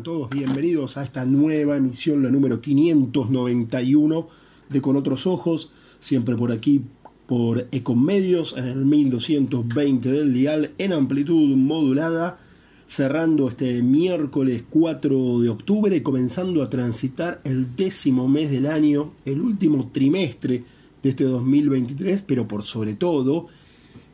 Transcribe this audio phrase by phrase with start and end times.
[0.00, 4.28] todos bienvenidos a esta nueva emisión, la número 591
[4.70, 6.82] de Con Otros Ojos, siempre por aquí
[7.26, 12.38] por Ecomedios en el 1220 del dial en amplitud modulada,
[12.86, 19.42] cerrando este miércoles 4 de octubre, comenzando a transitar el décimo mes del año, el
[19.42, 20.64] último trimestre
[21.02, 23.46] de este 2023, pero por sobre todo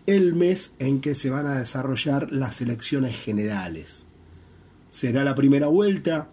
[0.06, 4.07] el mes en que se van a desarrollar las elecciones generales
[4.90, 6.30] será la primera vuelta.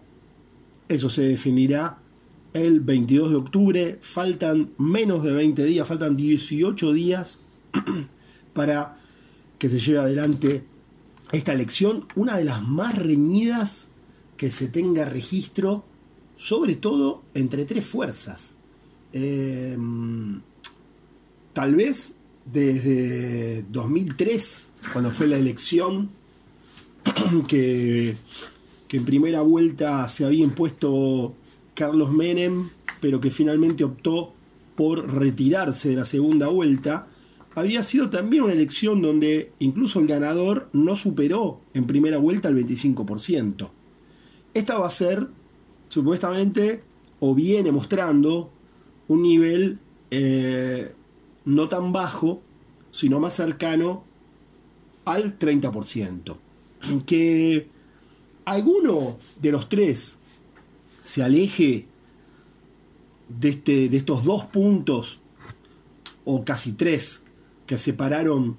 [0.88, 1.98] Eso se definirá
[2.52, 3.98] el 22 de octubre.
[4.00, 7.38] Faltan menos de 20 días, faltan 18 días
[8.52, 8.96] para
[9.58, 10.64] que se lleve adelante
[11.32, 13.88] esta elección, una de las más reñidas
[14.36, 15.84] que se tenga registro,
[16.36, 18.56] sobre todo entre tres fuerzas.
[19.12, 20.40] Em,
[21.52, 26.10] tal vez desde 2003, cuando fue la elección
[27.48, 28.16] que,
[28.90, 31.34] en primera vuelta se había impuesto
[31.74, 34.32] Carlos Menem, pero que finalmente optó
[34.74, 37.08] por retirarse de la segunda vuelta,
[37.54, 42.56] había sido también una elección donde incluso el ganador no superó en primera vuelta el
[42.56, 43.70] 25%.
[44.54, 45.28] Esta va a ser,
[45.88, 46.82] supuestamente,
[47.20, 48.50] o viene mostrando
[49.08, 49.78] un nivel
[50.10, 50.92] eh,
[51.44, 52.42] no tan bajo,
[52.90, 54.04] sino más cercano
[55.04, 56.36] al 30%
[57.06, 57.68] que
[58.44, 60.18] alguno de los tres
[61.02, 61.86] se aleje
[63.28, 65.20] de, este, de estos dos puntos,
[66.24, 67.24] o casi tres,
[67.66, 68.56] que separaron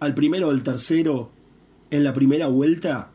[0.00, 1.30] al primero del tercero
[1.90, 3.10] en la primera vuelta,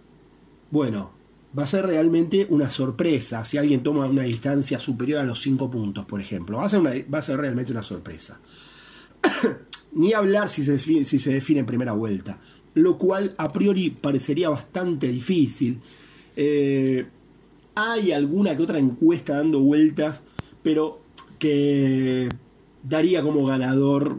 [0.71, 1.11] bueno,
[1.57, 5.69] va a ser realmente una sorpresa si alguien toma una distancia superior a los cinco
[5.69, 6.57] puntos, por ejemplo.
[6.57, 6.81] Va a ser,
[7.13, 8.39] va a ser realmente una sorpresa.
[9.93, 12.39] Ni hablar si se, si se define en primera vuelta
[12.73, 15.79] lo cual a priori parecería bastante difícil.
[16.35, 17.05] Eh,
[17.75, 20.23] hay alguna que otra encuesta dando vueltas,
[20.61, 21.01] pero
[21.39, 22.29] que
[22.83, 24.17] daría como ganador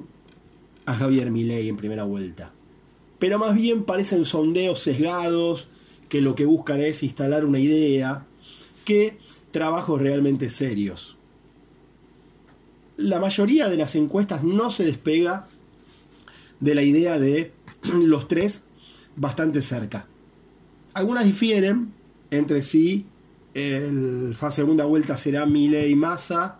[0.86, 2.52] a Javier Milei en primera vuelta.
[3.18, 5.68] Pero más bien parecen sondeos sesgados
[6.08, 8.26] que lo que buscan es instalar una idea
[8.84, 9.18] que
[9.50, 11.16] trabajos realmente serios.
[12.96, 15.48] La mayoría de las encuestas no se despega
[16.60, 17.52] de la idea de
[17.92, 18.62] los tres
[19.16, 20.06] bastante cerca.
[20.94, 21.92] Algunas difieren
[22.30, 23.06] entre sí.
[23.54, 26.58] la segunda vuelta será Milley Massa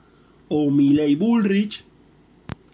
[0.49, 1.85] o Milley Bullrich.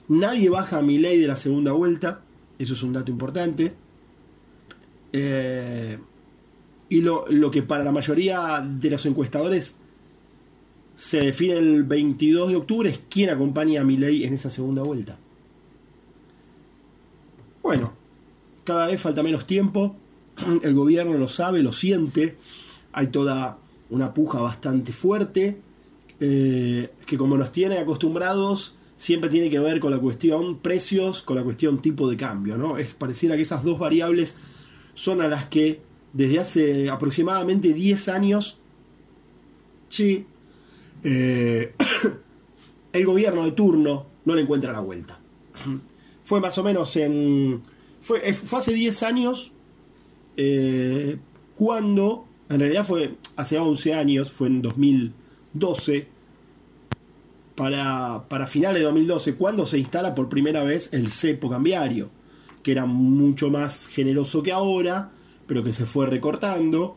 [0.09, 2.23] Nadie baja a Milley de la segunda vuelta.
[2.59, 3.73] Eso es un dato importante.
[5.13, 5.99] Eh,
[6.89, 9.77] y lo, lo, que para la mayoría de los encuestadores
[10.95, 15.19] se define el 22 de octubre es quién acompaña a Milley en esa segunda vuelta.
[17.63, 18.00] Bueno,
[18.71, 19.97] cada vez falta menos tiempo,
[20.63, 22.37] el gobierno lo sabe, lo siente,
[22.93, 23.59] hay toda
[23.91, 25.61] una puja bastante fuerte,
[26.21, 31.35] eh, que como nos tiene acostumbrados, siempre tiene que ver con la cuestión precios, con
[31.35, 32.79] la cuestión tipo de cambio, ¿no?
[32.79, 34.37] Es pareciera que esas dos variables
[34.95, 35.81] son a las que
[36.13, 38.59] desde hace aproximadamente 10 años,
[39.89, 40.27] sí,
[41.03, 41.75] eh,
[42.93, 45.19] el gobierno de turno no le encuentra la vuelta.
[46.23, 47.63] Fue más o menos en
[48.01, 49.53] fue, eh, fue hace 10 años
[50.37, 51.19] eh,
[51.55, 56.09] cuando, en realidad fue hace 11 años, fue en 2012,
[57.55, 62.09] para, para finales de 2012, cuando se instala por primera vez el cepo cambiario,
[62.63, 65.11] que era mucho más generoso que ahora,
[65.47, 66.97] pero que se fue recortando.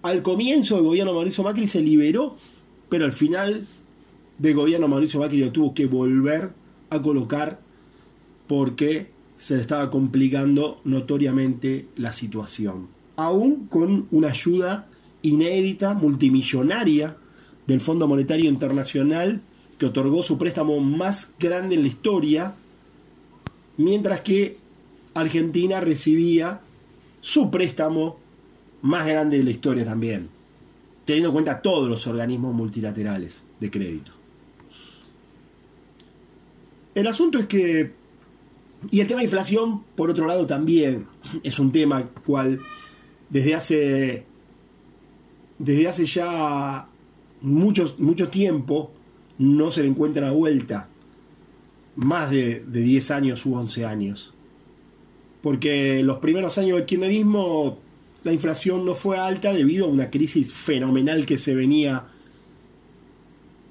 [0.00, 2.36] Al comienzo del gobierno Mauricio Macri se liberó,
[2.88, 3.66] pero al final
[4.38, 6.52] del gobierno Mauricio Macri lo tuvo que volver
[6.88, 7.60] a colocar
[8.46, 12.88] porque se le estaba complicando notoriamente la situación.
[13.16, 14.88] Aún con una ayuda
[15.22, 17.16] inédita, multimillonaria
[17.66, 19.40] del Fondo Monetario Internacional,
[19.78, 22.54] que otorgó su préstamo más grande en la historia,
[23.76, 24.58] mientras que
[25.14, 26.60] Argentina recibía
[27.20, 28.18] su préstamo
[28.82, 30.28] más grande de la historia también,
[31.04, 34.12] teniendo en cuenta todos los organismos multilaterales de crédito.
[36.94, 37.92] El asunto es que
[38.90, 41.06] y el tema de inflación, por otro lado, también
[41.42, 42.60] es un tema cual
[43.30, 44.26] desde hace,
[45.58, 46.88] desde hace ya
[47.40, 48.92] mucho, mucho tiempo
[49.38, 50.88] no se le encuentra vuelta.
[51.96, 54.34] Más de, de 10 años u 11 años.
[55.42, 57.78] Porque los primeros años del kirchnerismo
[58.24, 62.06] la inflación no fue alta debido a una crisis fenomenal que se venía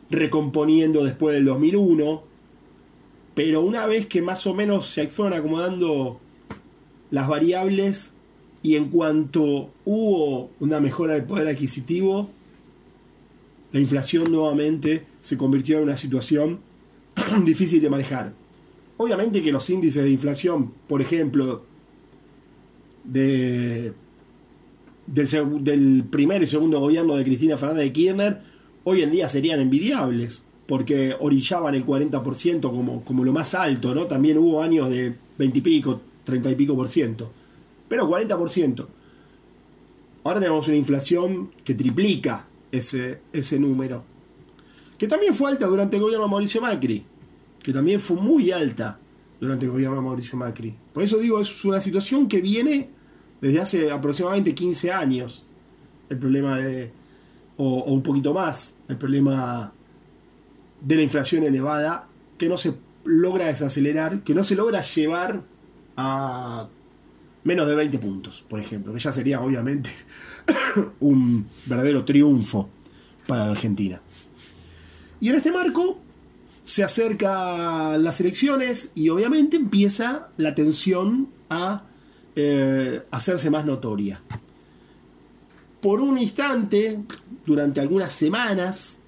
[0.10, 2.33] recomponiendo después del 2001
[3.36, 6.20] pero una vez que más o menos se fueron acomodando
[7.12, 8.14] las variables,
[8.66, 12.30] Y en cuanto hubo una mejora del poder adquisitivo,
[13.74, 16.62] la inflación nuevamente se convirtió en una situación
[17.44, 18.34] difícil de manejar.
[18.96, 21.66] Obviamente que los índices de inflación, por ejemplo,
[23.04, 23.94] de,
[25.08, 28.42] del, primer y segundo gobierno de Cristina Fernández de Kirchner,
[28.84, 34.06] hoy en día serían envidiables, porque orillaban el 40% como, como lo más alto, ¿no?
[34.06, 37.32] También hubo años de 20 y pico, 30 y pico por ciento.
[37.88, 38.88] Pero 40%.
[40.24, 44.04] Ahora tenemos una inflación que triplica ese, ese número.
[44.98, 47.06] Que también fue alta durante el gobierno de Mauricio Macri.
[47.62, 49.00] Que también fue muy alta
[49.42, 50.74] durante el gobierno de Mauricio Macri.
[50.94, 52.90] Por eso digo, es una situación que viene
[53.42, 55.46] desde hace aproximadamente 15 años.
[56.10, 56.92] El problema de.
[57.58, 58.78] O, o un poquito más.
[58.88, 59.74] El problema
[60.84, 62.08] de la inflación elevada
[62.38, 62.74] que no se
[63.06, 65.44] logra desacelerar, que no se logra llevar
[65.98, 66.68] a
[67.44, 69.90] menos de 20 puntos, por ejemplo, que ya sería obviamente
[71.00, 72.70] un verdadero triunfo
[73.28, 74.02] para la Argentina.
[75.20, 76.00] Y en este marco
[76.62, 81.84] se acerca las elecciones y obviamente empieza la tensión a
[82.36, 84.22] eh, hacerse más notoria.
[85.82, 87.00] Por un instante,
[87.46, 89.00] durante algunas semanas,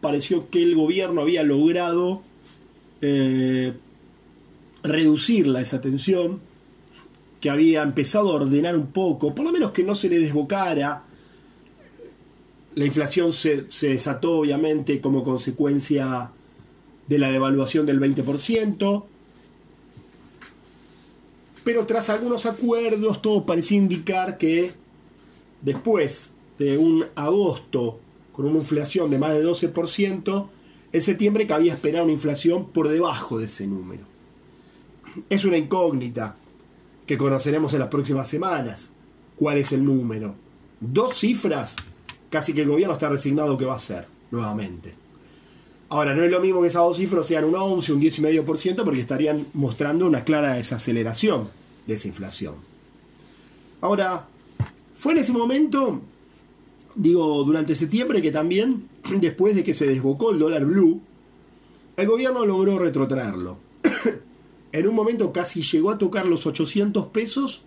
[0.00, 2.22] pareció que el gobierno había logrado
[3.00, 3.74] eh,
[4.82, 6.40] reducirla esa tensión,
[7.40, 11.04] que había empezado a ordenar un poco, por lo menos que no se le desbocara.
[12.74, 16.30] La inflación se, se desató obviamente como consecuencia
[17.06, 19.04] de la devaluación del 20%,
[21.64, 24.72] pero tras algunos acuerdos todo parecía indicar que
[25.62, 28.00] después de un agosto
[28.38, 30.46] con una inflación de más de 12%,
[30.92, 34.04] en septiembre cabía esperar una inflación por debajo de ese número.
[35.28, 36.36] Es una incógnita
[37.04, 38.90] que conoceremos en las próximas semanas.
[39.34, 40.36] ¿Cuál es el número?
[40.78, 41.74] Dos cifras,
[42.30, 44.94] casi que el gobierno está resignado que va a ser, nuevamente.
[45.88, 49.00] Ahora, no es lo mismo que esas dos cifras sean un 11, un 10,5%, porque
[49.00, 51.48] estarían mostrando una clara desaceleración
[51.88, 52.54] de esa inflación.
[53.80, 54.28] Ahora,
[54.96, 56.02] fue en ese momento,
[56.94, 58.88] digo, durante septiembre, que también,
[59.20, 61.00] después de que se desbocó el dólar blue,
[61.96, 63.58] el gobierno logró retrotraerlo.
[64.72, 67.64] en un momento casi llegó a tocar los 800 pesos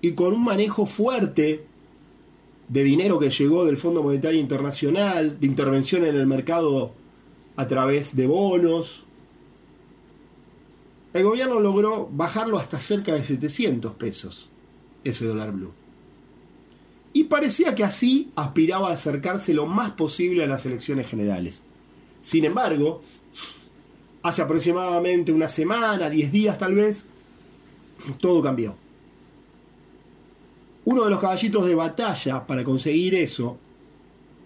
[0.00, 1.64] y con un manejo fuerte
[2.68, 6.92] de dinero que llegó del Fondo Monetario Internacional, de intervención en el mercado
[7.56, 9.06] a través de bonos.
[11.12, 14.50] El gobierno logró bajarlo hasta cerca de 700 pesos,
[15.04, 15.72] ese dólar blue.
[17.28, 21.64] Parecía que así aspiraba a acercarse lo más posible a las elecciones generales.
[22.20, 23.02] Sin embargo,
[24.22, 27.04] hace aproximadamente una semana, 10 días tal vez,
[28.20, 28.74] todo cambió.
[30.84, 33.58] Uno de los caballitos de batalla para conseguir eso,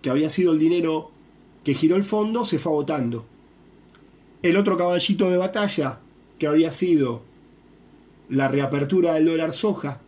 [0.03, 1.11] que había sido el dinero
[1.65, 3.27] que giró el fondo se fue agotando.
[4.43, 6.01] El otro caballito de batalla,
[6.39, 7.23] que había sido
[8.29, 10.01] la reapertura del dólar soja,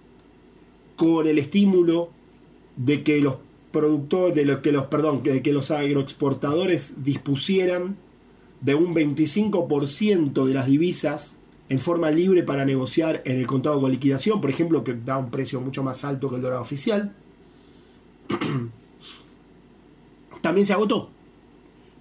[0.96, 2.10] con el estímulo
[2.84, 3.36] de que los
[3.70, 7.96] productores, de lo que los, perdón, de que los agroexportadores dispusieran
[8.60, 11.36] de un 25% de las divisas
[11.68, 15.30] en forma libre para negociar en el contado con liquidación, por ejemplo, que da un
[15.30, 17.14] precio mucho más alto que el dólar oficial,
[20.40, 21.10] también se agotó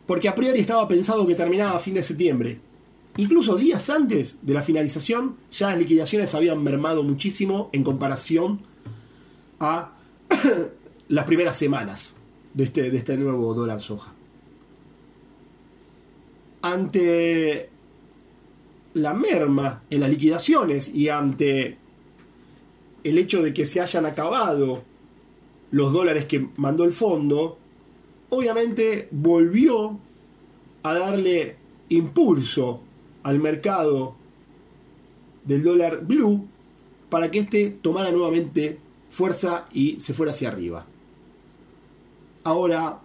[0.10, 2.60] porque a priori estaba pensado que terminaba a fin de septiembre.
[3.18, 8.62] Incluso días antes de la finalización, ya las liquidaciones habían mermado muchísimo en comparación
[9.60, 9.92] a
[11.08, 12.16] las primeras semanas
[12.54, 14.14] de este, de este nuevo dólar soja.
[16.62, 17.70] Ante
[18.94, 21.78] la merma en las liquidaciones y ante
[23.04, 24.84] el hecho de que se hayan acabado
[25.72, 27.58] los dólares que mandó el fondo,
[28.30, 30.00] obviamente volvió
[30.84, 31.56] a darle
[31.90, 32.82] impulso
[33.24, 34.16] al mercado
[35.44, 36.48] del dólar blue
[37.10, 38.80] para que éste tomara nuevamente
[39.20, 40.86] fuerza y se fuera hacia arriba.
[42.46, 43.02] Ahora,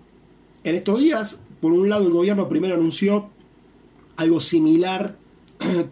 [0.63, 3.31] en estos días, por un lado el gobierno primero anunció
[4.15, 5.17] algo similar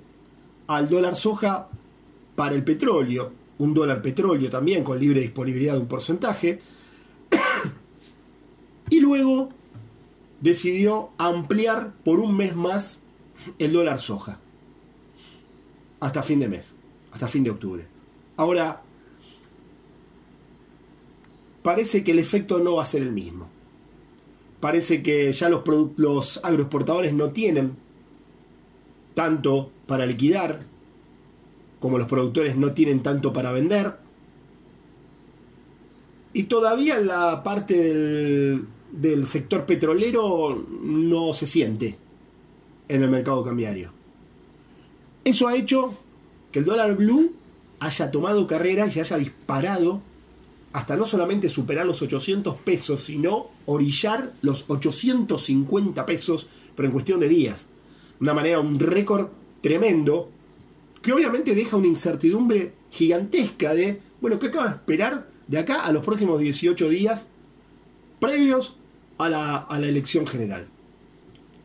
[0.68, 1.68] al dólar soja
[2.36, 6.60] para el petróleo, un dólar petróleo también con libre disponibilidad de un porcentaje,
[8.90, 9.48] y luego
[10.40, 13.02] decidió ampliar por un mes más
[13.58, 14.38] el dólar soja.
[15.98, 16.76] Hasta fin de mes,
[17.10, 17.84] hasta fin de octubre.
[18.36, 18.82] Ahora,
[21.62, 23.48] parece que el efecto no va a ser el mismo.
[24.60, 27.76] Parece que ya los, agroexportadores no tienen
[29.14, 30.66] tanto para liquidar,
[31.80, 33.96] como los productores no tienen tanto para vender.
[36.32, 41.98] Y todavía la parte del, del sector petrolero no se siente
[42.88, 43.92] en el mercado cambiario.
[45.24, 45.94] Eso ha hecho
[46.50, 47.32] que el dólar blue
[47.80, 50.00] haya tomado carrera y haya disparado
[50.72, 57.20] hasta no solamente superar los 800 pesos, sino orillar los 850 pesos, pero en cuestión
[57.20, 57.68] de días.
[58.20, 59.28] Una manera, un récord
[59.60, 60.30] tremendo,
[61.02, 65.92] que obviamente deja una incertidumbre gigantesca de, bueno, ¿qué acaba de esperar de acá a
[65.92, 67.26] los próximos 18 días
[68.18, 68.76] previos
[69.18, 70.68] a la, a la elección general?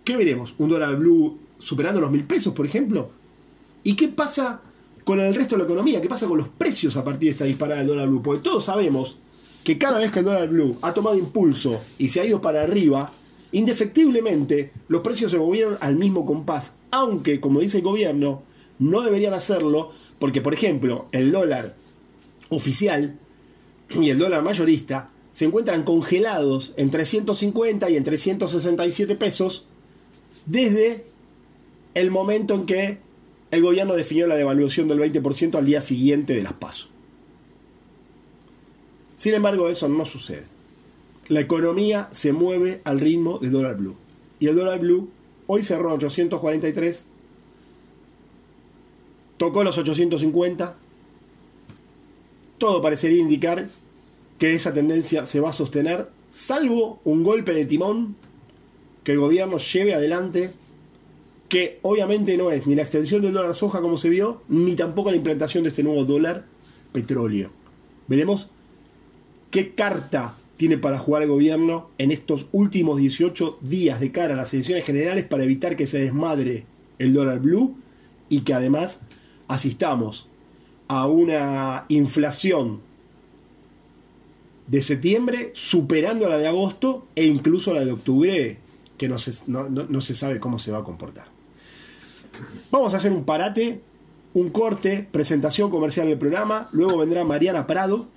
[0.04, 0.56] ¿Qué veremos?
[0.58, 3.12] ¿Un dólar blue superando los mil pesos, por ejemplo?
[3.84, 4.62] ¿Y qué pasa
[5.08, 6.02] con el resto de la economía?
[6.02, 8.22] ¿Qué pasa con los precios a partir de esta disparada del dólar blue?
[8.22, 9.16] Porque todos sabemos
[9.64, 12.62] que cada vez que el dólar blue ha tomado impulso y se ha ido para
[12.62, 13.14] arriba,
[13.54, 16.74] indefectiblemente los precios se movieron al mismo compás.
[16.92, 18.44] Aunque, como dice el gobierno,
[18.80, 21.78] no deberían hacerlo porque, por ejemplo, el dólar
[22.50, 23.18] oficial
[23.90, 29.68] y el dólar mayorista se encuentran congelados en 350 y en 367 pesos
[30.46, 31.06] desde
[31.94, 33.07] el momento en que
[33.52, 36.90] el gobierno definió la devaluación del 20% al día siguiente de las pasos.
[39.16, 40.46] Sin embargo, eso no sucede.
[41.28, 43.96] La economía se mueve al ritmo del dólar blue.
[44.40, 45.10] Y el dólar blue
[45.48, 47.06] hoy cerró 843,
[49.38, 50.78] tocó los 850.
[52.58, 53.70] Todo parecería indicar
[54.38, 58.16] que esa tendencia se va a sostener, salvo un golpe de timón
[59.04, 60.54] que el gobierno lleve adelante
[61.50, 65.12] que obviamente no es ni la extensión del dólar soja como se vio, ni tampoco
[65.12, 66.46] la implantación de este nuevo dólar
[66.92, 67.52] petróleo.
[68.08, 68.50] Veremos
[69.50, 74.38] qué carta tiene para jugar el gobierno en estos últimos 18 días de cara a
[74.38, 76.66] las elecciones generales para evitar que se desmadre
[77.00, 77.78] el dólar blue
[78.28, 79.00] y que además
[79.48, 80.28] asistamos
[80.88, 82.82] a una inflación
[84.66, 88.58] de septiembre superando la de agosto e incluso la de octubre
[88.98, 91.37] que no se, no se sabe cómo se va a comportar.
[92.72, 93.82] Vamos a hacer un parate,
[94.34, 96.70] un corte, presentación comercial del programa.
[96.72, 98.08] Luego vendrá Mariana Prado,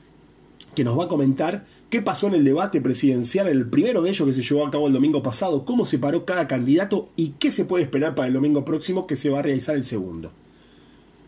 [0.75, 4.27] que nos va a comentar qué pasó en el debate presidencial, el primero de ellos
[4.27, 7.51] que se llevó a cabo el domingo pasado, cómo se paró cada candidato y qué
[7.51, 10.33] se puede esperar para el domingo próximo que se va a realizar el segundo.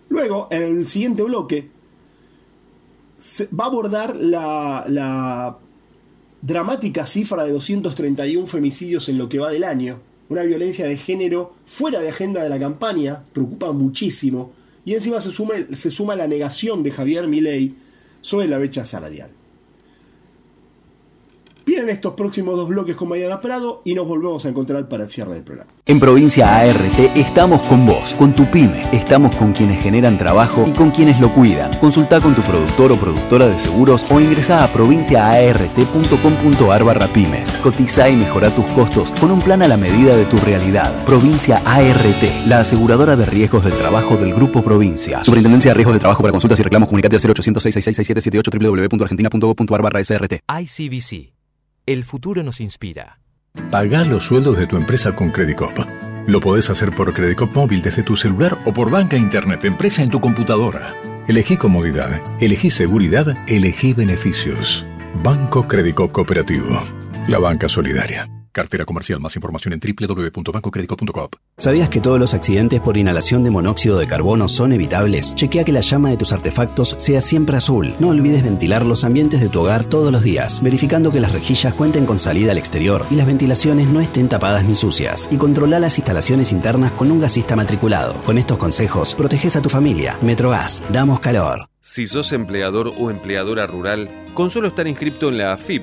[0.09, 1.71] Luego, en el siguiente bloque,
[3.19, 5.59] se va a abordar la, la
[6.43, 10.01] dramática cifra de 231 femicidios en lo que va del año,
[10.33, 14.53] una violencia de género fuera de agenda de la campaña, preocupa muchísimo,
[14.85, 17.75] y encima se suma, se suma la negación de Javier Milei
[18.21, 19.31] sobre la brecha salarial.
[21.65, 25.09] Vienen estos próximos dos bloques con Mariana Prado y nos volvemos a encontrar para el
[25.09, 25.71] cierre del programa.
[25.87, 30.73] En Provincia ART estamos con vos, con tu pyme, estamos con quienes generan trabajo y
[30.73, 31.79] con quienes lo cuidan.
[31.79, 37.51] Consulta con tu productor o productora de seguros o ingresa a provinciaart.com.ar barra pymes.
[37.63, 41.05] Cotiza y mejora tus costos con un plan a la medida de tu realidad.
[41.05, 45.25] Provincia ART, la aseguradora de riesgos del trabajo del Grupo Provincia.
[45.25, 50.03] Superintendencia de Riesgos de Trabajo para consultas y reclamos comunicate al 0800 666 www.argentina.gov.ar barra
[50.03, 50.41] SRT.
[50.61, 51.42] ICBC
[51.87, 53.19] el futuro nos inspira.
[53.71, 55.77] Paga los sueldos de tu empresa con Credicop.
[56.27, 60.11] Lo podés hacer por Credicop móvil desde tu celular o por banca internet empresa en
[60.11, 60.95] tu computadora.
[61.29, 64.87] Elegí comodidad, elegí seguridad, elegí beneficios.
[65.23, 66.83] Banco Credicop Cooperativo.
[67.29, 68.29] La banca solidaria.
[68.53, 69.19] Cartera comercial.
[69.21, 71.29] Más información en www.bancocredico.com.
[71.57, 75.35] ¿Sabías que todos los accidentes por inhalación de monóxido de carbono son evitables?
[75.35, 77.95] Chequea que la llama de tus artefactos sea siempre azul.
[77.99, 81.75] No olvides ventilar los ambientes de tu hogar todos los días, verificando que las rejillas
[81.75, 85.29] cuenten con salida al exterior y las ventilaciones no estén tapadas ni sucias.
[85.31, 88.15] Y controla las instalaciones internas con un gasista matriculado.
[88.25, 90.19] Con estos consejos, proteges a tu familia.
[90.23, 91.69] Metrogas, damos calor.
[91.81, 95.83] Si sos empleador o empleadora rural, con solo estar inscripto en la AFIP,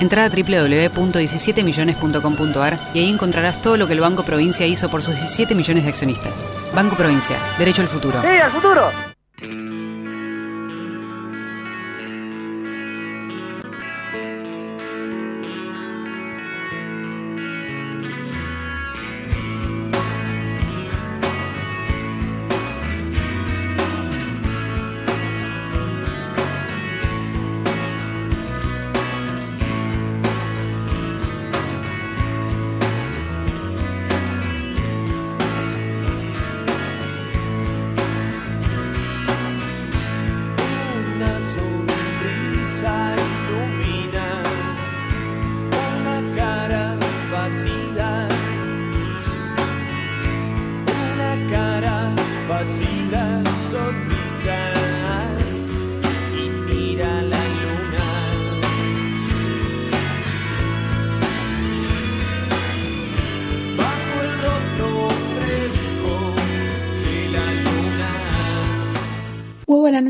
[0.00, 5.14] Entra a www.17millones.com.ar y ahí encontrarás todo lo que el Banco Provincia hizo por sus
[5.14, 6.44] 17 millones de accionistas.
[6.74, 8.20] Banco Provincia, derecho al futuro.
[8.22, 8.90] ¡Sí, al futuro!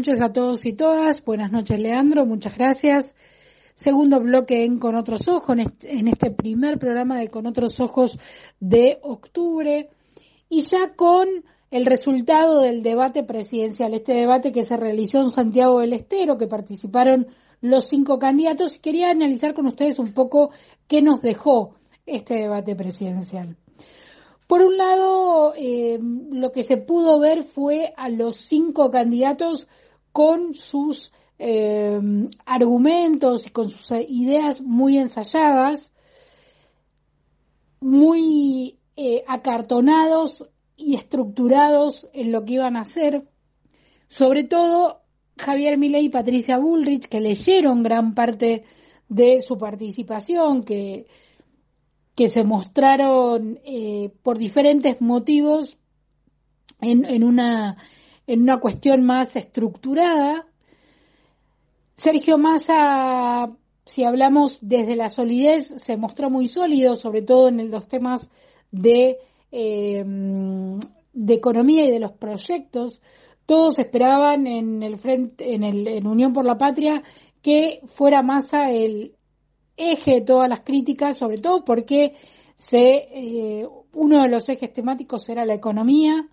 [0.07, 1.25] Noches a todos y todas.
[1.25, 2.27] Buenas noches, Leandro.
[2.27, 3.17] Muchas gracias.
[3.75, 8.16] Segundo bloque en Con Otros Ojos, en este, primer programa de Con Otros Ojos
[8.61, 9.88] de octubre.
[10.49, 11.27] Y ya con
[11.73, 16.47] el resultado del debate presidencial, este debate que se realizó en Santiago del Estero, que
[16.47, 17.27] participaron
[17.61, 20.51] los cinco candidatos, y quería analizar con ustedes un poco
[20.87, 21.75] qué nos dejó
[22.07, 23.57] este debate presidencial.
[24.47, 29.66] Por un lado, eh, lo que se pudo ver fue a los cinco candidatos
[30.16, 32.00] con sus eh,
[32.46, 35.92] argumentos y con sus ideas muy ensayadas,
[37.81, 43.29] muy eh, acartonados y estructurados en lo que iban a hacer.
[44.09, 45.02] Sobre todo
[45.37, 48.64] Javier Milei y Patricia Bullrich, que leyeron gran parte
[49.11, 51.05] de su participación, que
[52.14, 55.76] que se mostraron eh, por diferentes motivos
[56.81, 57.76] en, una,
[58.27, 60.47] en una cuestión más estructurada.
[61.97, 63.51] Sergio Massa,
[63.85, 68.31] si hablamos desde la solidez, se mostró muy sólido, sobre todo en los temas
[68.71, 69.19] de,
[69.53, 70.05] eh,
[71.12, 73.01] de economía y de los proyectos.
[73.47, 77.03] Todos esperaban en el frente, en, el, Unión por la Patria
[77.43, 79.17] que fuera Massa el,
[79.77, 82.15] eje de todas las críticas, sobre todo porque
[82.57, 86.29] se, eh, uno de los ejes temáticos era la economía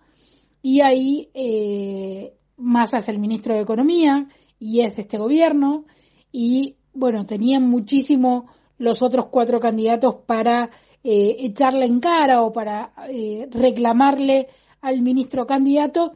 [0.66, 4.26] y ahí eh, Massa es el ministro de Economía
[4.58, 5.84] y es de este gobierno.
[6.32, 8.46] Y bueno, tenían muchísimo
[8.78, 10.70] los otros cuatro candidatos para
[11.02, 14.48] eh, echarle en cara o para eh, reclamarle
[14.80, 16.12] al ministro candidato.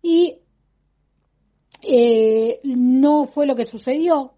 [0.00, 0.38] Y
[1.82, 4.32] eh, no fue lo que sucedió.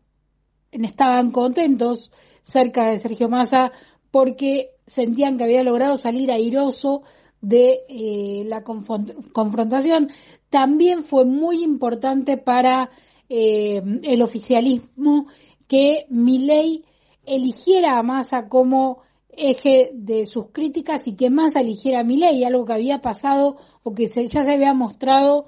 [0.73, 2.11] Estaban contentos
[2.43, 3.71] cerca de Sergio Massa
[4.11, 7.05] porque sentían que había logrado salir airoso
[7.45, 10.09] de eh, la confront confrontación.
[10.51, 12.91] También fue muy importante para
[13.29, 15.27] eh, el oficialismo
[15.69, 16.85] que Milei
[17.25, 19.03] eligiera a Massa como
[19.37, 23.95] eje de sus críticas y que Massa eligiera a Milei, algo que había pasado o
[23.95, 25.47] que se, ya se había mostrado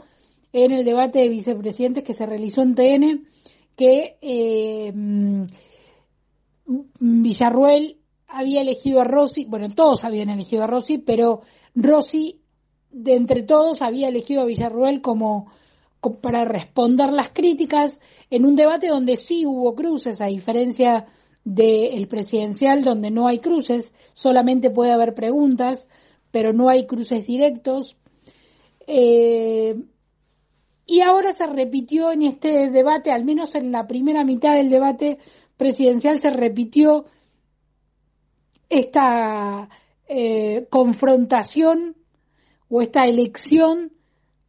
[0.52, 3.26] en el debate de vicepresidentes que se realizó en TN
[3.76, 4.92] que eh,
[6.98, 11.42] Villarruel había elegido a Rossi, bueno, todos habían elegido a Rossi, pero
[11.76, 12.40] Rossi,
[12.90, 15.52] de entre todos, había elegido a Villarruel como,
[16.22, 21.06] para responder las críticas en un debate donde sí hubo cruces, a diferencia
[21.44, 25.86] del presidencial, donde no hay cruces, solamente puede haber preguntas,
[26.30, 27.96] pero no hay cruces directos.
[28.86, 29.76] Eh,
[30.86, 35.18] y ahora se repitió en este debate, al menos en la primera mitad del debate
[35.56, 37.04] presidencial, se repitió
[38.68, 39.68] esta
[40.08, 41.96] eh, confrontación
[42.68, 43.90] o esta elección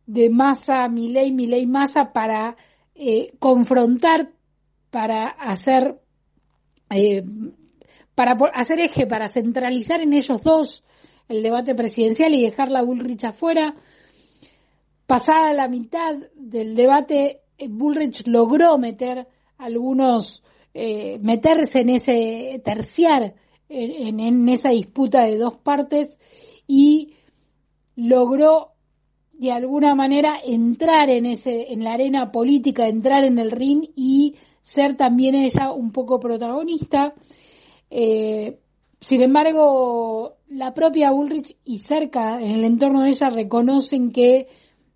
[0.06, 2.56] de Massa, Milei, Milei, Massa para
[2.94, 4.30] eh, confrontar,
[4.92, 6.00] para hacer,
[6.92, 7.24] eh,
[8.14, 10.84] para hacer eje, para centralizar en ellos dos
[11.28, 13.76] el debate presidencial y dejar la Bullrich afuera.
[15.08, 20.44] Pasada la mitad del debate, Bullrich logró meter algunos,
[20.74, 23.34] meterse en ese, terciar
[23.70, 26.20] en, esa disputa de dos partes
[26.68, 27.14] y
[27.96, 28.70] logró
[29.34, 34.36] de alguna manera entrar en ese en la arena política, entrar en el ring y
[34.62, 37.14] ser también ella un poco protagonista.
[37.90, 38.58] Eh,
[39.00, 44.48] sin embargo, la propia Ulrich y cerca en el entorno de ella reconocen que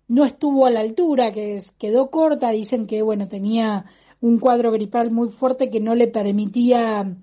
[0.08, 3.86] no estuvo a la altura, que quedó corta, dicen que bueno tenía
[4.20, 7.16] un cuadro gripal muy fuerte que no le permitía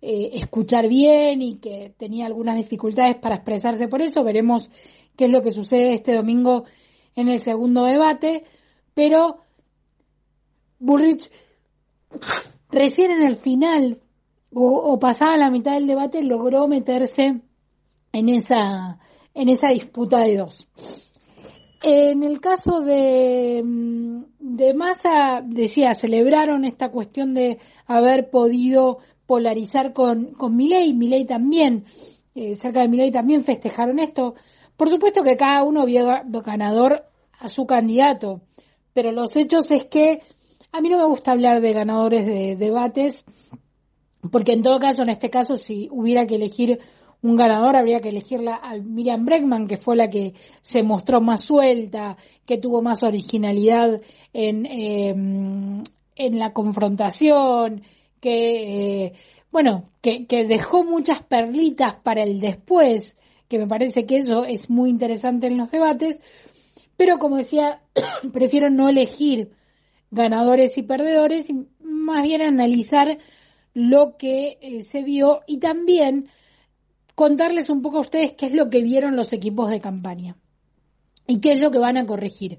[0.00, 4.22] eh, escuchar bien y que tenía algunas dificultades para expresarse por eso.
[4.22, 4.70] Veremos
[5.16, 6.64] qué es lo que sucede este domingo
[7.16, 8.44] en el segundo debate,
[8.94, 9.38] pero
[10.78, 11.30] Bullrich
[12.70, 14.00] recién en el final
[14.54, 17.40] o, pasaba la mitad del debate logró meterse
[18.12, 18.98] en esa
[19.34, 20.68] en esa disputa de dos.
[21.82, 23.62] En el caso de,
[24.40, 31.84] de Massa, decía, celebraron esta cuestión de haber podido polarizar con, con Milei, Milei también,
[32.34, 34.34] eh, cerca de Milei también festejaron esto.
[34.74, 36.06] Por supuesto que cada uno vio
[36.42, 37.04] ganador
[37.38, 38.40] a su candidato,
[38.94, 40.22] pero los hechos es que
[40.72, 43.26] a mí no me gusta hablar de ganadores de debates,
[44.32, 46.78] porque en todo caso, en este caso, si hubiera que elegir
[47.20, 51.44] un ganador, habría que elegirla a Miriam Bregman, que fue la que se mostró más
[51.44, 54.00] suelta, que tuvo más originalidad
[54.32, 55.82] en, em,
[56.16, 57.82] en la confrontación,
[58.20, 59.12] que, eh,
[59.50, 63.16] bueno, que, que dejó muchas perlitas para el después,
[63.48, 66.20] que me parece que eso es muy interesante en los debates,
[66.96, 67.80] pero como decía,
[68.32, 69.52] prefiero no elegir
[70.10, 73.18] ganadores y perdedores y más bien analizar
[73.74, 76.28] lo que eh, se vio y también
[77.14, 80.36] contarles un poco a ustedes qué es lo que vieron los equipos de campaña
[81.26, 82.58] y qué es lo que van a corregir.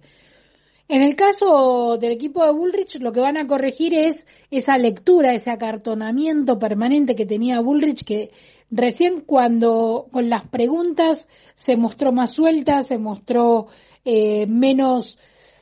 [0.89, 5.33] En el caso del equipo de Bullrich, lo que van a corregir es esa lectura,
[5.33, 8.31] ese acartonamiento permanente que tenía Bullrich, que
[8.71, 13.67] Recién cuando con las preguntas se mostró más suelta, se mostró
[14.05, 15.17] eh, menos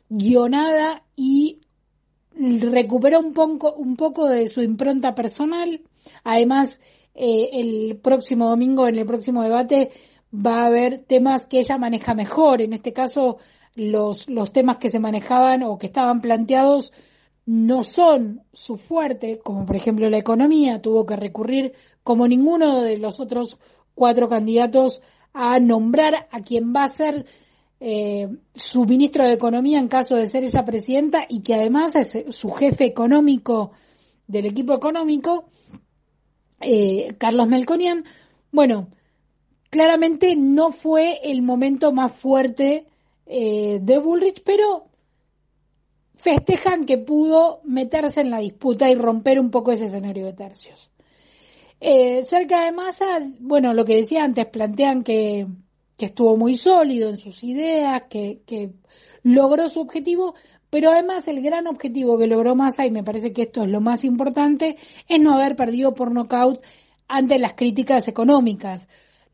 [0.09, 1.61] guionada y
[2.35, 5.81] recuperó un poco, un poco de su impronta personal.
[6.25, 6.81] Además,
[7.15, 9.91] eh, el próximo domingo, en el próximo debate,
[10.33, 12.61] va a haber temas que ella maneja mejor.
[12.61, 13.37] En este caso,
[13.77, 16.91] los, los temas que se manejaban o que estaban planteados
[17.45, 22.97] no son su fuerte, como por ejemplo la economía, tuvo que recurrir como ninguno de
[22.97, 23.57] los otros
[23.93, 25.01] cuatro candidatos
[25.33, 27.25] a nombrar a quien va a ser
[27.79, 32.35] eh, su ministro de Economía en caso de ser ella presidenta y que además es
[32.35, 33.71] su jefe económico
[34.25, 35.45] del equipo económico,
[36.59, 38.03] eh, Carlos Melconian.
[38.51, 38.87] Bueno,
[39.69, 42.86] claramente no fue el momento más fuerte
[43.29, 44.85] eh, de Bullrich, pero
[46.15, 50.89] festejan que pudo meterse en la disputa y romper un poco ese escenario de tercios.
[51.79, 53.05] Eh, cerca de Massa,
[53.39, 55.45] bueno, lo que decía antes, plantean que,
[55.97, 58.71] que estuvo muy sólido en sus ideas, que, que,
[59.23, 60.35] logró su objetivo,
[60.69, 63.81] pero además el gran objetivo que logró Massa, y me parece que esto es lo
[63.81, 66.61] más importante, es no haber perdido por nocaut
[67.07, 68.87] ante las críticas económicas.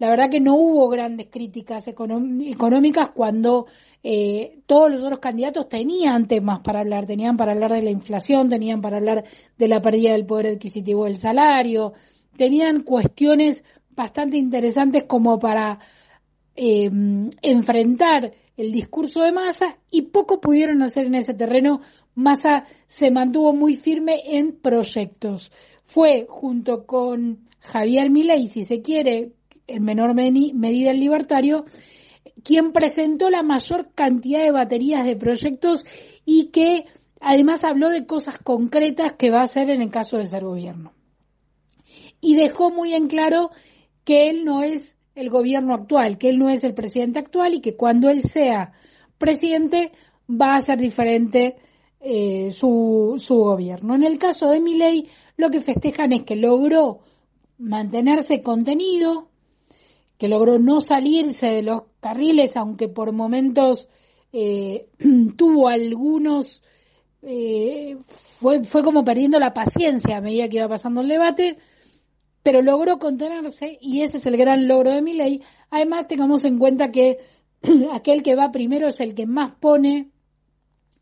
[0.03, 3.67] La verdad que no hubo grandes críticas económicas cuando
[4.03, 8.49] eh, todos los otros candidatos tenían temas para hablar, tenían para hablar de la inflación,
[8.49, 9.23] tenían para hablar
[9.57, 11.93] de la pérdida del poder adquisitivo del salario,
[12.35, 15.79] tenían cuestiones bastante interesantes como para
[16.53, 16.91] eh,
[17.41, 21.79] enfrentar el discurso de Massa y poco pudieron hacer en ese terreno.
[22.13, 25.49] Massa se mantuvo muy firme en proyectos.
[25.85, 29.31] Fue junto con Javier Milei, si se quiere,
[29.75, 31.65] en menor medida el libertario,
[32.43, 35.85] quien presentó la mayor cantidad de baterías de proyectos
[36.25, 36.85] y que
[37.19, 40.93] además habló de cosas concretas que va a hacer en el caso de ser gobierno
[42.23, 43.51] y dejó muy en claro
[44.05, 47.61] que él no es el gobierno actual, que él no es el presidente actual y
[47.61, 48.71] que cuando él sea
[49.17, 49.91] presidente
[50.29, 51.57] va a ser diferente
[51.99, 53.93] eh, su, su gobierno.
[53.93, 56.99] En el caso de Milei, lo que festejan es que logró
[57.57, 59.27] mantenerse contenido,
[60.17, 63.89] que logró no salirse de los carriles, aunque por momentos
[64.31, 64.87] eh,
[65.37, 66.63] tuvo algunos,
[67.21, 67.97] eh,
[68.39, 71.57] fue, fue como perdiendo la paciencia a medida que iba pasando el debate,
[72.41, 75.41] pero logró contenerse y ese es el gran logro de mi ley.
[75.69, 77.17] Además, tengamos en cuenta que
[77.93, 80.09] aquel que va primero es el que más pone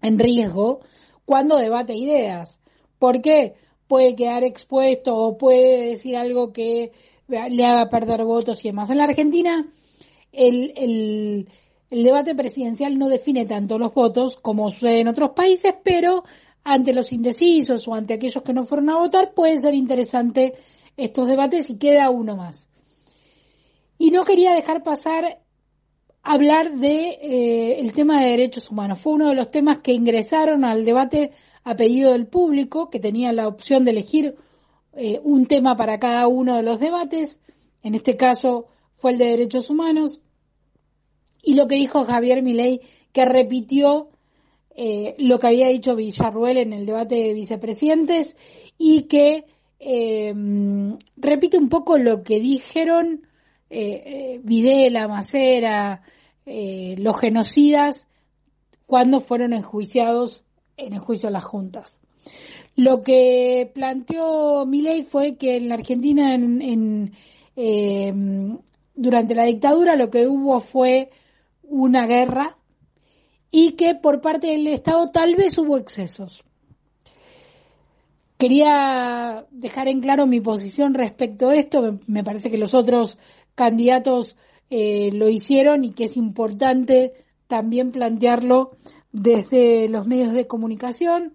[0.01, 0.81] en riesgo
[1.25, 2.59] cuando debate ideas.
[2.99, 3.55] ¿Por qué?
[3.87, 6.91] Puede quedar expuesto o puede decir algo que
[7.49, 8.89] le haga perder votos y demás.
[8.89, 9.65] En la Argentina,
[10.31, 10.73] el,
[11.89, 16.23] el, debate presidencial no define tanto los votos como sucede en otros países, pero
[16.63, 20.53] ante los indecisos o ante aquellos que no fueron a votar puede ser interesante
[20.95, 22.69] estos debates y queda uno más.
[23.97, 25.39] Y no quería dejar pasar
[26.23, 28.99] hablar de eh, el tema de derechos humanos.
[28.99, 31.31] Fue uno de los temas que ingresaron al debate
[31.63, 34.35] a pedido del público, que tenía la opción de elegir
[34.93, 37.39] eh, un tema para cada uno de los debates.
[37.83, 40.19] En este caso fue el de derechos humanos.
[41.43, 44.09] Y lo que dijo Javier Milei, que repitió
[44.75, 48.37] eh, lo que había dicho Villarruel en el debate de vicepresidentes
[48.77, 49.45] y que
[51.17, 53.21] repite un poco lo que dijeron
[53.71, 56.03] eh, Videla, Macera,
[56.45, 58.07] eh, los genocidas,
[58.85, 60.43] cuando fueron enjuiciados
[60.75, 61.97] en el juicio de las juntas.
[62.75, 67.11] Lo que planteó Milei fue que en la Argentina, en,
[67.55, 68.13] eh,
[68.95, 71.09] durante la dictadura, lo que hubo fue
[71.63, 72.57] una guerra
[73.51, 76.43] y que por parte del Estado tal vez hubo excesos.
[78.37, 81.99] Quería dejar en claro mi posición respecto a esto.
[82.07, 83.19] Me parece que los otros
[83.53, 84.35] candidatos
[84.69, 87.13] eh, lo hicieron y que es importante
[87.47, 88.71] también plantearlo
[89.11, 91.33] desde los medios de comunicación.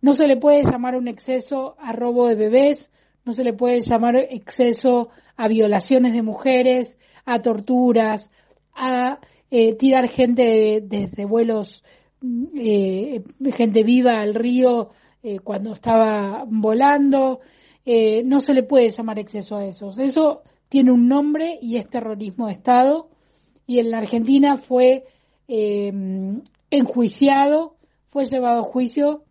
[0.00, 2.90] No se le puede llamar un exceso a robo de bebés,
[3.24, 8.30] no se le puede llamar exceso a violaciones de mujeres, a torturas,
[8.74, 11.84] a eh, tirar gente desde vuelos,
[12.56, 14.90] eh, gente viva al río
[15.44, 17.40] cuando estaba volando.
[18.24, 19.90] no se le puede llamar exceso a eso.
[19.98, 23.08] Eso tiene un nombre y es terrorismo de Estado.
[23.66, 25.04] Y en la Argentina fue
[25.46, 25.92] eh,
[26.70, 27.74] enjuiciado,
[28.10, 29.24] fue llevado a juicio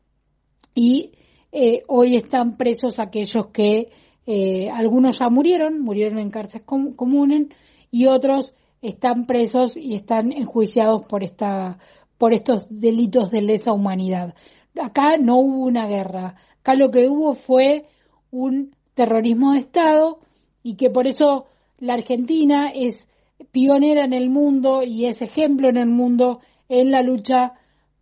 [0.75, 1.11] y
[1.51, 3.89] eh, hoy están presos aquellos que
[4.25, 7.47] eh, algunos ya murieron, murieron en cárceles comunes
[7.89, 11.79] y otros están presos y están enjuiciados por esta
[12.17, 14.35] por estos delitos de lesa humanidad.
[14.79, 17.85] Acá no hubo una guerra, acá lo que hubo fue
[18.29, 20.19] un terrorismo de Estado
[20.61, 21.45] y que por eso
[21.79, 23.07] la Argentina es
[23.51, 27.53] pionera en el mundo y es ejemplo en el mundo en la lucha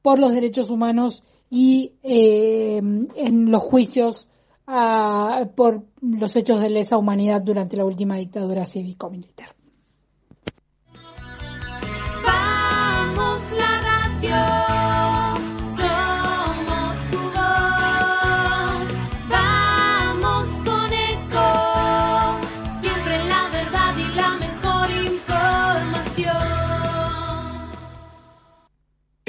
[0.01, 4.27] por los derechos humanos y eh, en los juicios
[5.55, 9.56] por los hechos de lesa humanidad durante la última dictadura cívico-militar.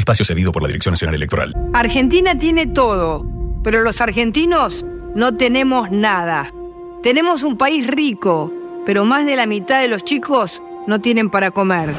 [0.08, 1.54] Espacio cedido por la Dirección Nacional Electoral.
[1.74, 3.26] Argentina tiene todo,
[3.62, 6.50] pero los argentinos no tenemos nada.
[7.02, 8.50] Tenemos un país rico,
[8.86, 11.90] pero más de la mitad de los chicos no tienen para comer.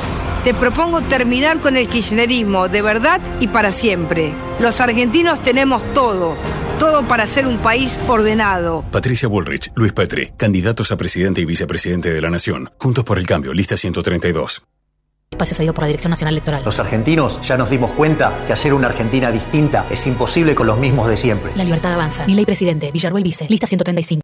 [0.44, 4.34] Te propongo terminar con el kirchnerismo de verdad y para siempre.
[4.60, 6.36] Los argentinos tenemos todo,
[6.80, 8.84] todo para ser un país ordenado.
[8.92, 12.72] Patricia Bullrich, Luis Petri, candidatos a presidente y vicepresidente de la Nación.
[12.80, 14.64] Juntos por el cambio, lista 132.
[15.32, 16.64] Espacio cedido por la Dirección Nacional Electoral.
[16.66, 20.78] Los argentinos ya nos dimos cuenta que hacer una Argentina distinta es imposible con los
[20.78, 21.52] mismos de siempre.
[21.56, 22.26] La libertad avanza.
[22.26, 24.24] Mi ley presidente, Villarruel Vice, lista 135.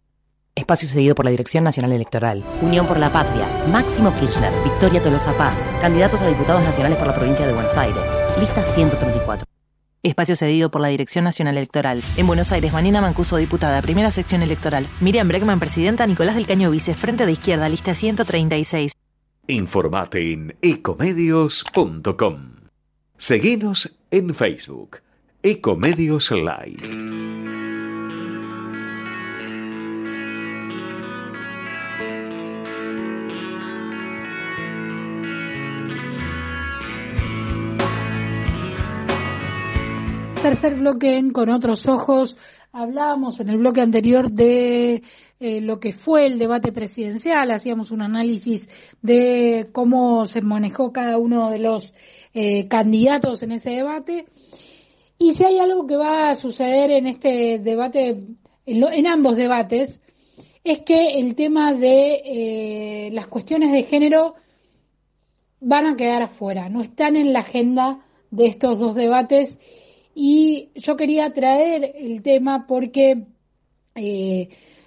[0.56, 2.44] Espacio cedido por la Dirección Nacional Electoral.
[2.60, 3.46] Unión por la Patria.
[3.70, 4.52] Máximo Kirchner.
[4.64, 5.70] Victoria Tolosa Paz.
[5.80, 8.10] Candidatos a diputados nacionales por la provincia de Buenos Aires.
[8.40, 9.46] Lista 134.
[10.02, 12.02] Espacio cedido por la Dirección Nacional Electoral.
[12.16, 14.86] En Buenos Aires, Manina Mancuso, diputada, primera sección electoral.
[15.00, 16.06] Miriam Breckman, presidenta.
[16.06, 18.92] Nicolás del Caño, vice, frente de izquierda, lista 136.
[19.48, 22.56] Informate en ecomedios.com.
[23.16, 24.98] Seguinos en Facebook,
[25.42, 27.26] Ecomedios Live.
[40.42, 42.36] tercer bloque en Con otros ojos.
[42.72, 45.02] Hablábamos en el bloque anterior de
[45.38, 48.68] eh, lo que fue el debate presidencial, hacíamos un análisis
[49.02, 51.94] de cómo se manejó cada uno de los
[52.32, 54.24] eh, candidatos en ese debate.
[55.18, 58.22] Y si hay algo que va a suceder en este debate,
[58.64, 60.00] en, ambos debates,
[60.64, 64.36] es que el tema de eh, las cuestiones de género
[65.60, 69.58] van a quedar afuera, no están en la agenda de estos dos debates.
[70.14, 73.26] Y yo quería traer el tema porque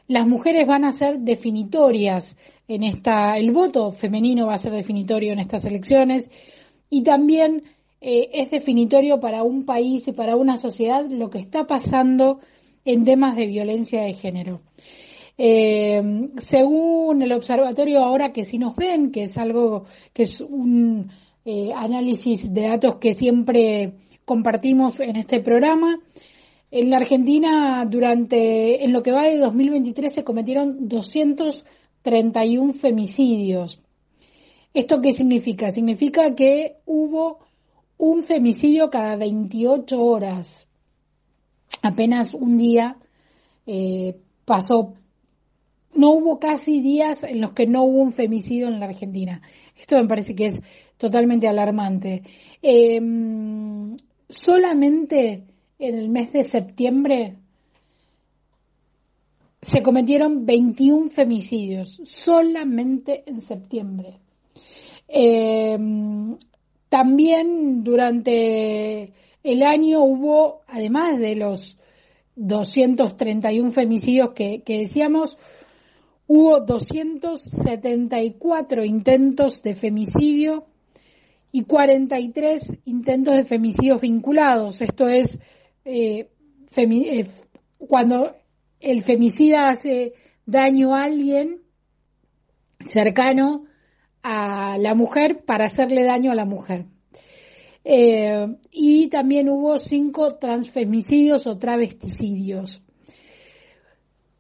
[0.10, 2.36] las mujeres van a ser definitorias
[2.68, 6.32] en esta, el voto femenino va a ser definitorio en estas elecciones,
[6.90, 7.64] y también
[8.02, 12.40] eh, es definitorio para un país y para una sociedad lo que está pasando
[12.86, 14.62] en temas de violencia de género.
[15.38, 16.02] Eh,
[16.42, 21.12] según el observatorio ahora que sí nos ven, que es algo que es un
[21.46, 23.94] eh, análisis de datos que siempre
[24.26, 26.00] compartimos en este programa,
[26.72, 33.82] en la Argentina durante en lo que va de 2023 se cometieron 231 femicidios.
[34.74, 35.72] ¿Esto qué significa?
[35.72, 37.40] Significa que hubo
[37.98, 40.68] un femicidio cada 28 horas.
[41.82, 42.98] Apenas un día
[43.66, 44.94] eh, pasó,
[45.96, 49.42] no hubo casi días en los que no hubo un femicidio en la Argentina.
[49.80, 50.62] Esto me parece que es
[50.98, 52.24] totalmente alarmante.
[52.62, 53.96] Em,
[54.30, 55.46] solamente
[55.80, 57.38] en el mes de septiembre
[59.62, 64.20] se cometieron 21 femicidios, solamente en septiembre.
[65.08, 66.38] Em,
[66.88, 69.12] también durante
[69.44, 71.78] el año hubo, además de los
[72.36, 75.38] 231 femicidios que, que decíamos,
[76.28, 80.66] hubo 274 intentos de femicidio
[81.52, 84.82] y 43 intentos de femicidios vinculados.
[84.82, 85.40] Esto es
[85.90, 86.30] eh,
[86.78, 87.28] eh,
[87.78, 88.36] cuando
[88.80, 90.14] el femicida hace
[90.46, 91.62] daño a alguien
[92.86, 93.66] cercano
[94.22, 96.86] a la mujer para hacerle daño a la mujer.
[97.84, 102.84] Eh, y también hubo cinco transfemicidios o travesticidios.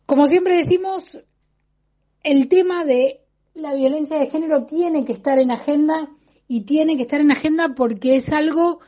[0.05, 1.23] Como siempre decimos,
[2.23, 3.21] el tema de
[3.53, 6.09] la violencia de género tiene que estar en agenda
[6.47, 8.79] y tiene que estar en agenda porque es algo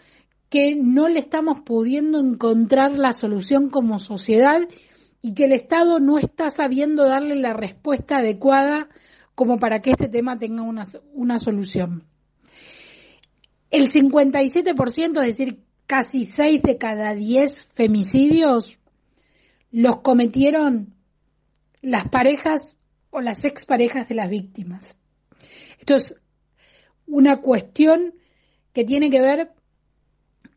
[0.52, 4.60] que no le estamos pudiendo encontrar la solución como sociedad
[5.22, 8.90] y que el Estado no está sabiendo darle la respuesta adecuada
[9.34, 10.84] como para que este tema tenga una,
[11.14, 12.04] una solución.
[13.70, 18.78] El 57%, es decir, casi 6 de cada 10 femicidios,
[19.72, 20.94] los cometieron
[21.82, 22.78] las parejas
[23.10, 24.98] o las exparejas de las víctimas.
[25.80, 26.14] Esto es
[27.08, 28.16] una cuestión
[28.74, 29.52] que tiene que ver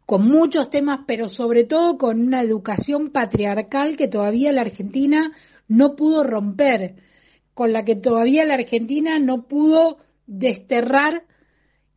[0.06, 5.32] con muchos temas, pero sobre todo con una educación patriarcal que todavía la Argentina
[5.68, 6.96] no pudo romper
[7.54, 11.24] con la que todavía la Argentina no pudo desterrar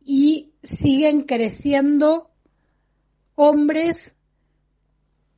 [0.02, 2.30] y siguen creciendo
[3.34, 4.14] hombres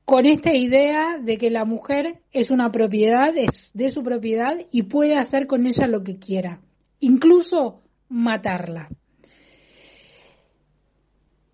[0.04, 4.84] con esta idea de que la mujer es una propiedad, es de su propiedad y
[4.84, 6.60] puede hacer con ella lo que quiera,
[6.98, 8.88] incluso matarla.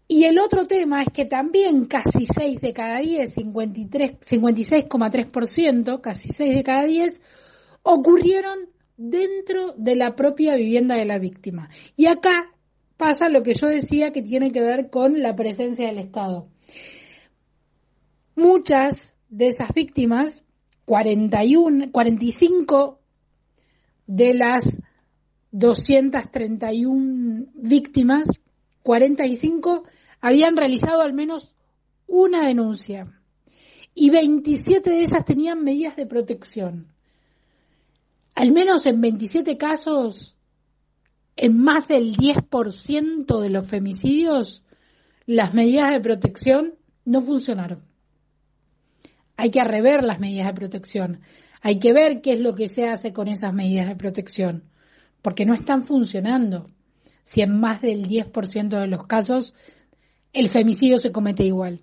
[0.09, 6.55] Y el otro tema es que también casi 6 de cada 10, 56,3%, casi 6
[6.55, 7.21] de cada 10,
[7.83, 11.71] ocurrieron dentro de la propia vivienda de la víctima.
[11.97, 12.53] Y acá
[12.97, 16.47] pasa lo que yo decía que tiene que ver con la presencia del Estado.
[18.37, 20.45] Muchas de esas víctimas,
[20.85, 23.01] 41, 45
[24.07, 24.81] de las
[25.51, 28.29] 231 víctimas,
[28.83, 29.83] 45
[30.21, 31.55] habían realizado al menos
[32.07, 33.21] una denuncia
[33.95, 36.97] y 27 de esas tenían medidas de protección
[38.37, 40.37] al menos en 27 casos,
[41.37, 44.63] en más del 10% de los femicidios,
[45.25, 46.75] las medidas de protección
[47.07, 47.81] no funcionaron.
[49.39, 51.21] Hay que rever las medidas de protección.
[51.63, 54.65] Hay que ver qué es lo que se hace con esas medidas de protección,
[55.23, 56.69] porque no están funcionando.
[57.25, 59.55] Si en más del 10% de los casos
[60.37, 61.81] el femicidio se comete igual.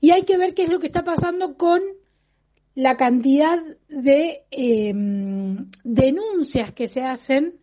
[0.00, 1.80] Y hay que ver qué es lo que está pasando con
[2.76, 7.54] la cantidad de em, denuncias que se hacen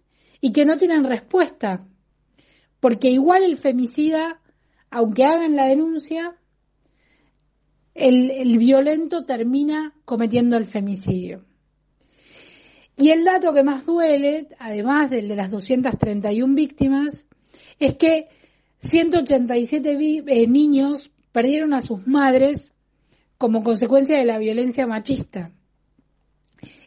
[0.42, 1.88] y que no tienen respuesta.
[2.82, 4.42] Porque igual el femicida,
[4.90, 6.36] aunque hagan la denuncia,
[7.94, 11.46] el, el violento termina cometiendo el femicidio.
[12.98, 17.26] Y el dato que más duele, además del de las 231 víctimas,
[17.80, 18.28] es que
[18.82, 22.72] 187 eh, niños perdieron a sus madres
[23.38, 25.52] como consecuencia de la violencia machista.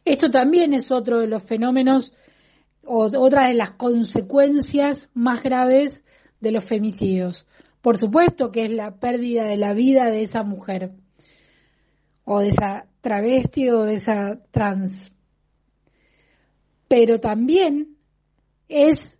[0.04, 2.12] Esto también es otro de los fenómenos
[2.84, 6.04] o otra de las consecuencias más graves
[6.40, 7.46] de los femicidios.
[7.80, 10.92] Por supuesto que es la pérdida de la vida de esa mujer
[12.24, 15.12] o de esa travesti o de esa trans.
[16.88, 17.96] Pero también
[18.68, 19.13] es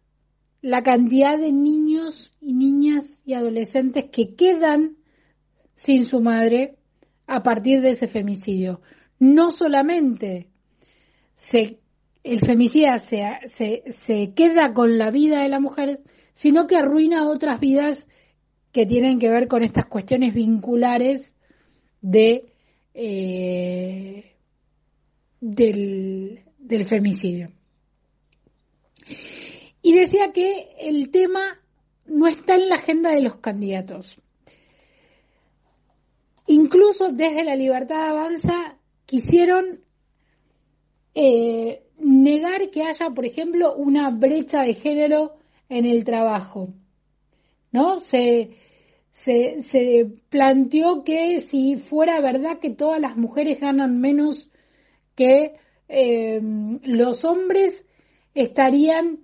[0.64, 4.96] la cantidad de niños y niñas y adolescentes que quedan
[5.74, 6.76] sin su madre
[7.26, 8.80] a partir de ese femicidio.
[9.18, 10.48] No solamente
[11.52, 16.00] el femicida se queda con la vida de la mujer,
[16.32, 18.08] sino que arruina otras vidas
[18.72, 21.36] que tienen que ver con estas cuestiones vinculares
[22.00, 22.46] de
[22.94, 24.32] eh,
[25.42, 27.50] del, del femicidio.
[29.86, 31.60] Y decía que el tema
[32.06, 34.16] no está en la agenda de los candidatos.
[36.46, 39.80] Incluso desde la Libertad Avanza quisieron
[41.14, 45.34] eh, negar que haya, por ejemplo, una brecha de género
[45.68, 46.70] en el trabajo.
[47.70, 48.00] ¿No?
[48.00, 48.52] Se,
[49.12, 54.50] se, planteó que si fuera verdad que todas las mujeres ganan menos
[55.14, 55.56] que
[55.88, 56.40] eh,
[56.84, 57.84] los hombres,
[58.34, 59.23] estarían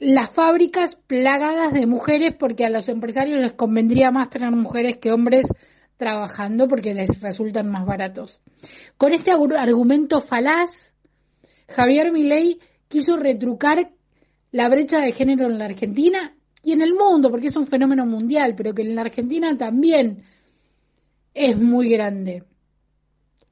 [0.00, 5.12] las fábricas plagadas de mujeres porque a los empresarios les convendría más tener mujeres que
[5.12, 5.46] hombres
[5.96, 8.40] trabajando porque les resultan más baratos.
[8.96, 10.94] Con este argumento falaz,
[11.68, 13.90] Javier Milei quiso retrucar
[14.52, 18.06] la brecha de género en la Argentina y en el mundo, porque es un fenómeno
[18.06, 20.22] mundial, pero que en la Argentina también
[21.34, 22.44] es muy grande.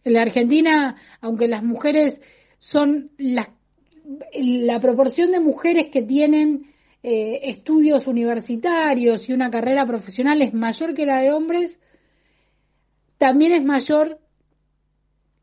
[0.04, 2.20] En la Argentina, aunque las mujeres
[2.58, 3.48] son las
[4.34, 6.66] la proporción de mujeres que tienen
[7.02, 11.78] eh, estudios universitarios y una carrera profesional es mayor que la de hombres,
[13.18, 14.18] también es mayor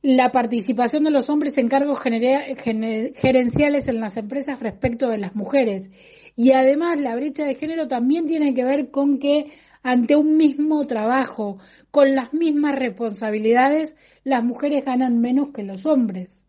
[0.01, 5.89] la participación de los hombres en cargos gerenciales en las empresas respecto de las mujeres.
[6.35, 9.51] Y además la brecha de género también tiene que ver con que
[9.81, 11.59] ante un mismo trabajo,
[11.91, 16.42] con las mismas responsabilidades, las mujeres ganan menos que los hombres.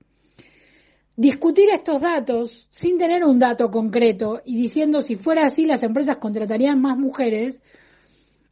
[1.17, 6.17] Discutir estos datos sin tener un dato concreto y diciendo si fuera así las empresas
[6.17, 7.63] contratarían más mujeres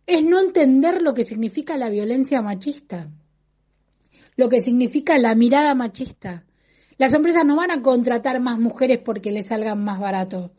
[0.06, 3.08] es no entender lo que significa la violencia machista,
[4.36, 6.44] lo que significa la mirada machista.
[6.98, 10.52] Las empresas no van a contratar más mujeres porque les salgan más baratos,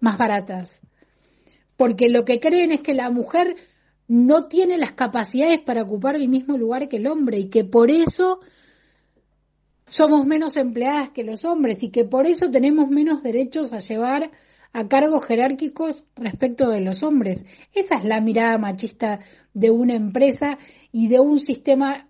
[0.00, 0.80] más baratas,
[1.76, 3.54] porque lo que creen es que la mujer
[4.08, 7.92] no tiene las capacidades para ocupar el mismo lugar que el hombre y que por
[7.92, 8.40] eso
[9.86, 14.30] somos menos empleadas que los hombres y que por eso tenemos menos derechos a llevar
[14.72, 17.44] a cargos jerárquicos respecto de los hombres.
[17.72, 19.20] Esa es la mirada machista
[19.52, 20.58] de una empresa
[20.90, 22.08] y de un sistema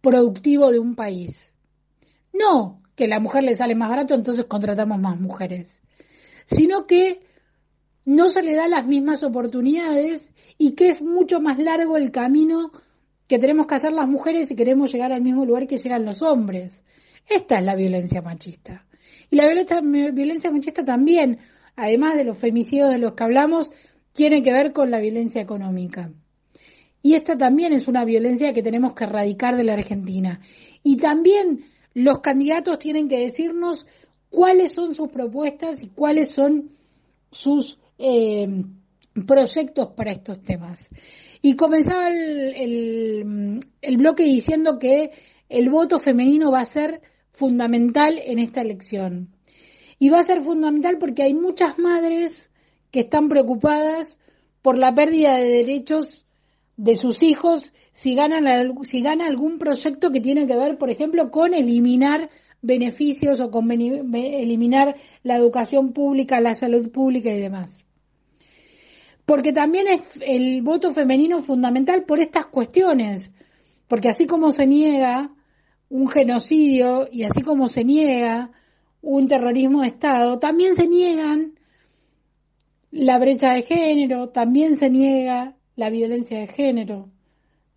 [0.00, 1.52] productivo de un país.
[2.32, 5.82] No que a la mujer le sale más barato, entonces contratamos más mujeres,
[6.46, 7.20] sino que
[8.06, 12.70] no se le da las mismas oportunidades y que es mucho más largo el camino
[13.26, 16.22] que tenemos que hacer las mujeres si queremos llegar al mismo lugar que llegan los
[16.22, 16.82] hombres.
[17.28, 18.86] Esta es la violencia machista.
[19.30, 21.38] Y la violencia, machista también,
[21.74, 23.72] además de los femicidios de los que hablamos,
[24.12, 26.10] tiene que ver con la violencia económica.
[27.02, 30.40] Y esta también es una violencia que tenemos que erradicar de la Argentina.
[30.82, 31.64] Y también
[31.94, 33.86] los candidatos tienen que decirnos
[34.30, 36.70] cuáles son sus propuestas y cuáles son
[37.30, 38.46] sus eh,
[39.26, 40.88] proyectos para estos temas.
[41.42, 45.10] Y comenzaba el, el bloque diciendo que
[45.48, 47.00] el voto femenino va a ser
[47.36, 49.28] fundamental en esta elección.
[49.98, 52.50] Y va a ser fundamental porque hay muchas madres
[52.90, 54.18] que están preocupadas
[54.62, 56.26] por la pérdida de derechos
[56.76, 58.44] de sus hijos si ganan
[58.82, 62.28] si gana algún proyecto que tiene que ver, por ejemplo, con eliminar
[62.60, 67.84] beneficios o con eliminar la educación pública, la salud pública y demás.
[69.24, 73.32] Porque también es el voto femenino fundamental por estas cuestiones,
[73.88, 75.30] porque así como se niega
[75.88, 78.50] un genocidio y así como se niega
[79.02, 81.52] un terrorismo de Estado, también se niegan
[82.90, 87.10] la brecha de género, también se niega la violencia de género,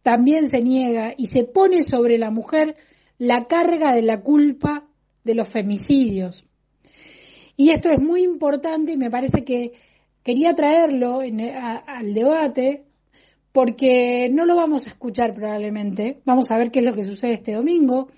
[0.01, 2.75] también se niega y se pone sobre la mujer
[3.17, 4.87] la carga de la culpa
[5.23, 6.45] de los femicidios.
[7.57, 9.73] Y esto es muy importante y me parece que
[10.23, 12.85] quería traerlo al debate
[13.51, 16.21] porque no lo vamos a escuchar probablemente.
[16.25, 18.09] Vamos a ver qué es lo que sucede este domingo.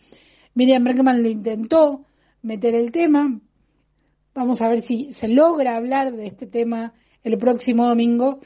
[0.53, 2.05] Miriam Bergman lo intentó
[2.41, 3.39] meter el tema.
[4.33, 8.39] Vamos a ver si se logra hablar de este tema el próximo domingo.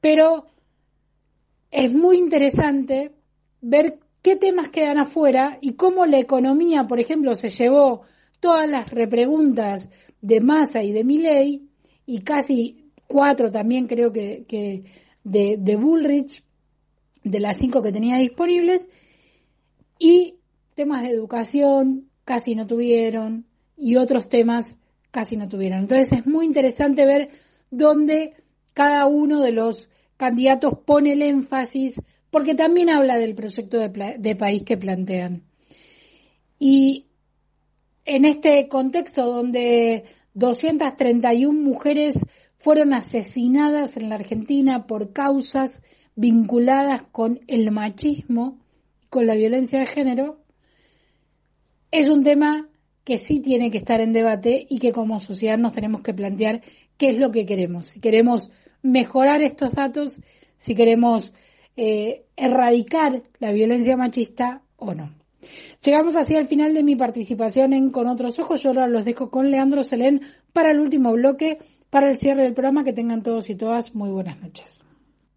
[0.00, 0.46] Pero
[1.70, 3.12] es muy interesante
[3.60, 8.02] ver qué temas quedan afuera y cómo la economía, por ejemplo, se llevó
[8.40, 9.88] todas las repreguntas
[10.20, 11.68] de Massa y de Milley
[12.06, 14.84] y casi cuatro también creo que, que
[15.24, 16.42] de, de Bullrich,
[17.24, 18.88] de las cinco que tenía disponibles,
[19.98, 20.36] y
[20.74, 23.46] temas de educación casi no tuvieron,
[23.76, 24.76] y otros temas
[25.10, 25.80] casi no tuvieron.
[25.80, 27.28] Entonces es muy interesante ver
[27.70, 28.34] dónde
[28.74, 32.00] cada uno de los candidatos pone el énfasis,
[32.30, 35.42] porque también habla del proyecto de, de país que plantean.
[36.58, 37.06] Y
[38.04, 40.04] en este contexto donde
[40.34, 42.14] 231 mujeres
[42.62, 45.82] fueron asesinadas en la Argentina por causas
[46.14, 48.58] vinculadas con el machismo,
[49.08, 50.38] con la violencia de género,
[51.90, 52.68] es un tema
[53.04, 56.62] que sí tiene que estar en debate y que como sociedad nos tenemos que plantear
[56.96, 57.86] qué es lo que queremos.
[57.86, 58.50] Si queremos
[58.82, 60.20] mejorar estos datos,
[60.58, 61.32] si queremos
[61.76, 65.10] eh, erradicar la violencia machista o no.
[65.84, 68.62] Llegamos así al final de mi participación en Con otros ojos.
[68.62, 70.20] Yo ahora los dejo con Leandro Selén
[70.52, 71.58] para el último bloque,
[71.92, 72.82] para el cierre del programa.
[72.82, 74.78] Que tengan todos y todas muy buenas noches.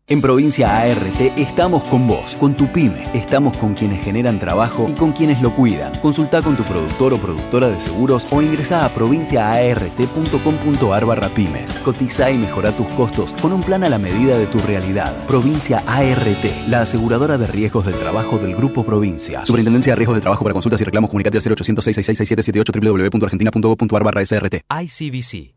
[0.07, 4.93] En Provincia ART estamos con vos, con tu pyme, estamos con quienes generan trabajo y
[4.93, 5.99] con quienes lo cuidan.
[5.99, 11.73] Consulta con tu productor o productora de seguros o ingresa a provinciaart.com.ar barra pymes.
[11.83, 15.25] Cotiza y mejora tus costos con un plan a la medida de tu realidad.
[15.25, 19.43] Provincia ART, la aseguradora de riesgos del trabajo del Grupo Provincia.
[19.43, 24.23] Superintendencia de Riesgos del Trabajo para consultas y reclamos comunicate al 0800 666 www.argentina.gov.ar barra
[24.23, 24.61] SRT.
[24.69, 25.54] ICBC.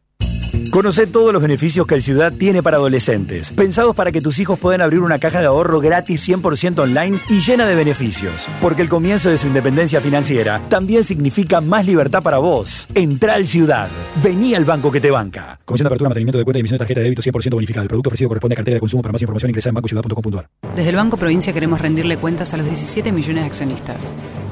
[0.70, 4.58] Conoce todos los beneficios que el Ciudad tiene para adolescentes, pensados para que tus hijos
[4.58, 8.48] puedan abrir una caja de ahorro gratis 100% online y llena de beneficios.
[8.60, 12.86] Porque el comienzo de su independencia financiera también significa más libertad para vos.
[12.94, 13.88] Entra al Ciudad.
[14.22, 15.58] Vení al banco que te banca.
[15.64, 17.82] Comisión de apertura, mantenimiento de cuenta y emisión de tarjeta de débito 100% bonificada.
[17.82, 19.02] El producto ofrecido corresponde a cartera de consumo.
[19.02, 20.48] Para más información ingresa en bancociudad.com.ar.
[20.74, 24.14] Desde el Banco Provincia queremos rendirle cuentas a los 17 millones de accionistas,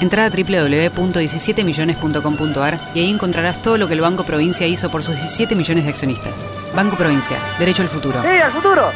[0.00, 5.16] Entra a www.17millones.com.ar y ahí encontrarás todo lo que el Banco Provincia hizo por sus
[5.16, 6.46] 17 millones de accionistas.
[6.74, 8.20] Banco Provincia, derecho al futuro.
[8.22, 8.90] ¡Sí, al futuro!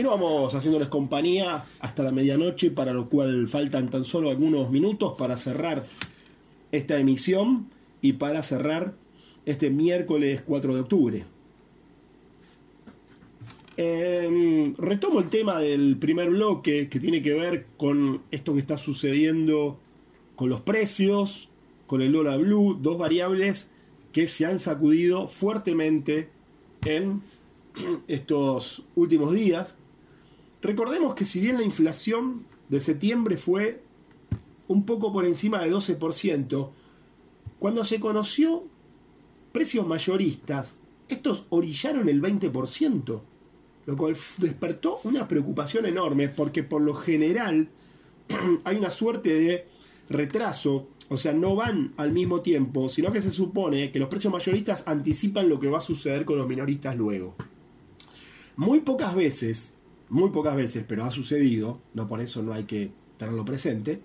[0.00, 5.36] Continuamos haciéndoles compañía hasta la medianoche, para lo cual faltan tan solo algunos minutos para
[5.36, 5.86] cerrar
[6.72, 7.66] esta emisión
[8.00, 8.94] y para cerrar
[9.44, 11.24] este miércoles 4 de octubre.
[13.76, 18.78] Eh, retomo el tema del primer bloque que tiene que ver con esto que está
[18.78, 19.78] sucediendo
[20.34, 21.50] con los precios,
[21.86, 23.68] con el dólar blue, dos variables
[24.12, 26.30] que se han sacudido fuertemente
[26.86, 27.20] en
[28.08, 29.76] estos últimos días.
[30.62, 33.82] Recordemos que si bien la inflación de septiembre fue
[34.68, 36.70] un poco por encima de 12%,
[37.58, 38.64] cuando se conoció
[39.52, 43.20] precios mayoristas, estos orillaron el 20%,
[43.86, 47.68] lo cual despertó una preocupación enorme porque por lo general
[48.64, 49.66] hay una suerte de
[50.08, 54.32] retraso, o sea, no van al mismo tiempo, sino que se supone que los precios
[54.32, 57.34] mayoristas anticipan lo que va a suceder con los minoristas luego.
[58.56, 59.74] Muy pocas veces,
[60.10, 64.00] muy pocas veces, pero ha sucedido, no por eso no hay que tenerlo presente,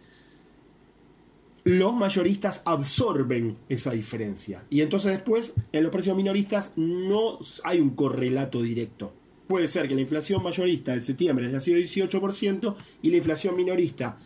[1.66, 4.64] los mayoristas absorben esa diferencia.
[4.70, 9.14] Y entonces después, en los precios minoristas, no hay un correlato directo.
[9.48, 14.18] puede ser que la inflación mayorista de septiembre haya sido 18% y la inflación minorista,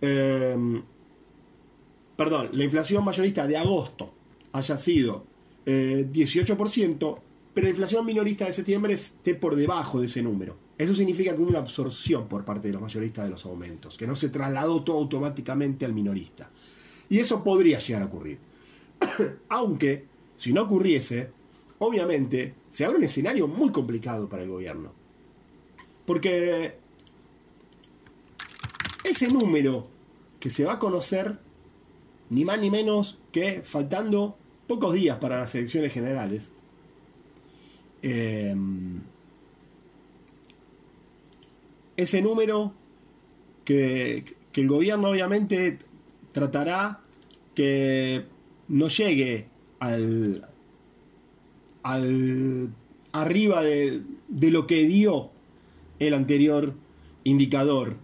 [0.00, 0.82] eh,
[2.16, 4.12] perdón, la inflación mayorista de agosto
[4.52, 5.24] haya sido
[5.66, 7.18] eh, 18%,
[7.54, 10.67] pero la inflación minorista de septiembre esté por debajo de ese número.
[10.78, 14.06] Eso significa que hubo una absorción por parte de los mayoristas de los aumentos, que
[14.06, 16.48] no se trasladó todo automáticamente al minorista.
[17.08, 18.38] Y eso podría llegar a ocurrir.
[19.48, 20.04] Aunque,
[20.36, 21.30] si no ocurriese,
[21.78, 24.92] obviamente se abre un escenario muy complicado para el gobierno.
[26.06, 26.76] Porque
[29.02, 29.88] ese número
[30.38, 31.38] que se va a conocer,
[32.30, 34.36] ni más ni menos que faltando
[34.68, 36.52] pocos días para las elecciones generales,
[38.02, 38.54] eh,
[41.98, 42.72] ese número
[43.64, 45.78] que, el gobierno obviamente
[46.32, 47.00] tratará
[47.54, 48.24] que
[48.66, 49.46] no llegue
[49.78, 50.44] al,
[53.12, 54.02] arriba de,
[54.50, 55.30] lo que dio
[56.00, 56.74] el anterior
[57.22, 57.96] indicador,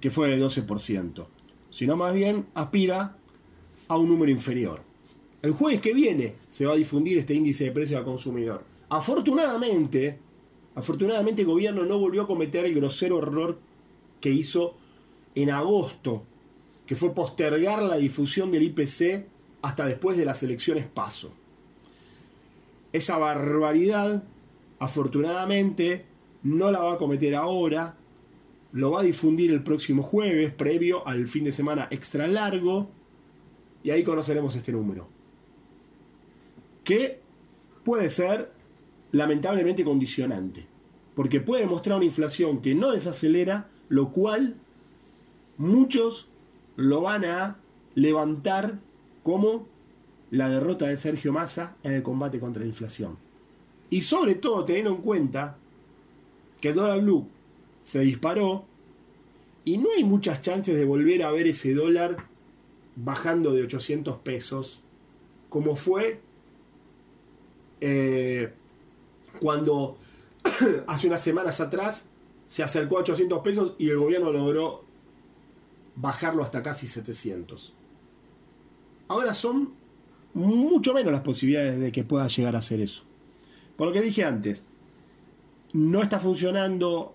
[0.00, 1.26] que fue de 12%,
[1.70, 3.16] sino más bien aspira
[3.88, 4.82] a un número inferior.
[5.40, 8.62] El jueves que viene se va a difundir este índice de precio al consumidor.
[8.90, 10.18] Afortunadamente,
[10.74, 13.58] afortunadamente el gobierno no volvió a cometer el grosero error
[14.20, 14.76] que hizo
[15.34, 16.24] en agosto,
[16.86, 19.26] que fue postergar la difusión del IPC
[19.62, 21.32] hasta después de las elecciones paso.
[22.92, 24.24] Esa barbaridad,
[24.78, 26.04] afortunadamente,
[26.42, 27.96] no la va a cometer ahora,
[28.72, 32.88] lo va a difundir el próximo jueves, previo al fin de semana extra largo,
[33.82, 35.08] y ahí conoceremos este número.
[36.82, 37.20] Que
[37.84, 38.53] puede ser
[39.14, 40.66] lamentablemente condicionante,
[41.14, 44.56] porque puede mostrar una inflación que no desacelera, lo cual
[45.56, 46.28] muchos
[46.74, 47.56] lo van a
[47.94, 48.80] levantar
[49.22, 49.68] como
[50.32, 53.16] la derrota de Sergio Massa en el combate contra la inflación.
[53.88, 55.58] Y sobre todo teniendo en cuenta
[56.60, 57.28] que el dólar blue
[57.82, 58.64] se disparó
[59.64, 62.26] y no hay muchas chances de volver a ver ese dólar
[62.96, 64.80] bajando de 800 pesos
[65.48, 66.20] como fue
[67.80, 68.52] eh,
[69.40, 69.96] cuando
[70.86, 72.06] hace unas semanas atrás
[72.46, 74.84] se acercó a 800 pesos y el gobierno logró
[75.96, 77.72] bajarlo hasta casi 700.
[79.08, 79.72] Ahora son
[80.34, 83.02] mucho menos las posibilidades de que pueda llegar a hacer eso.
[83.76, 84.62] Por lo que dije antes,
[85.72, 87.14] no está funcionando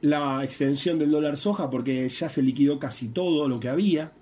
[0.00, 4.12] la extensión del dólar soja porque ya se liquidó casi todo lo que había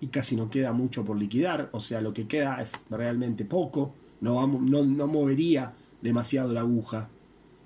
[0.00, 3.94] y casi no queda mucho por liquidar, o sea, lo que queda es realmente poco,
[4.20, 5.72] no, no, no movería
[6.02, 7.10] demasiado la aguja,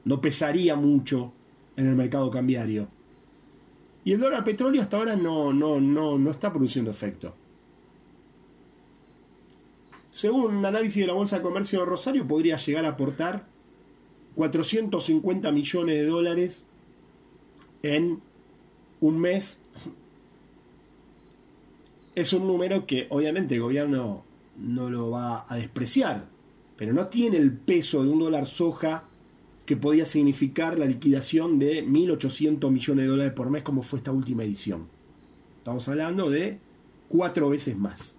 [0.05, 1.32] no pesaría mucho
[1.76, 2.89] en el mercado cambiario.
[4.05, 7.34] Y el dólar petróleo hasta ahora no, no, no, no está produciendo efecto.
[10.12, 13.47] Según un análisis de la Bolsa de Comercio de Rosario, podría llegar a aportar
[14.37, 16.64] 450 millones de dólares
[17.82, 18.22] en
[19.01, 19.61] un mes.
[22.14, 24.24] Es un número que obviamente el gobierno
[24.57, 26.28] no lo va a despreciar,
[26.77, 29.05] pero no tiene el peso de un dólar soja
[29.64, 34.12] que podía significar la liquidación de 1.800 millones de dólares por mes como fue esta
[34.12, 34.87] última edición.
[35.59, 36.59] Estamos hablando de
[37.09, 38.16] cuatro veces más.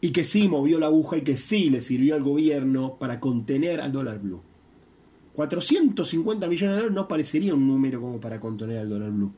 [0.00, 3.80] Y que sí movió la aguja y que sí le sirvió al gobierno para contener
[3.80, 4.40] al dólar blue.
[5.34, 9.32] 450 millones de dólares no parecería un número como para contener al dólar blue.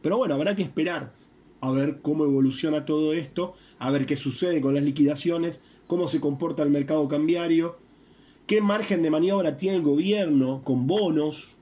[0.00, 1.12] Pero bueno, habrá que esperar
[1.60, 5.60] a ver cómo evoluciona todo esto, a ver qué sucede con las liquidaciones,
[5.90, 7.76] cómo se comporta el mercado cambiario,
[8.46, 11.56] qué margen de maniobra tiene el gobierno con bonos,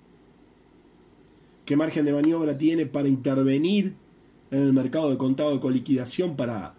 [1.64, 3.97] qué margen de maniobra tiene para intervenir
[4.51, 6.74] en el mercado de contado con liquidación para,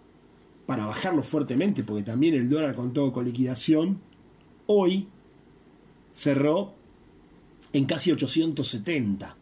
[0.64, 3.98] para bajarlo fuertemente, porque también el dólar contado con liquidación
[4.66, 5.08] hoy
[6.12, 6.74] cerró
[7.72, 9.36] en casi 870.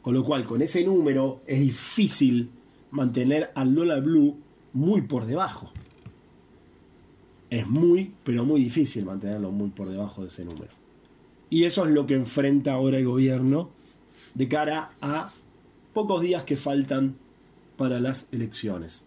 [0.00, 2.50] Con lo cual, con ese número es difícil
[2.92, 4.36] mantener al dólar blue
[4.74, 5.72] muy por debajo.
[7.52, 10.72] Es muy, pero muy difícil mantenerlo muy por debajo de ese número.
[11.50, 13.68] Y eso es lo que enfrenta ahora el gobierno
[14.32, 15.30] de cara a
[15.92, 17.16] pocos días que faltan
[17.76, 19.04] para las elecciones.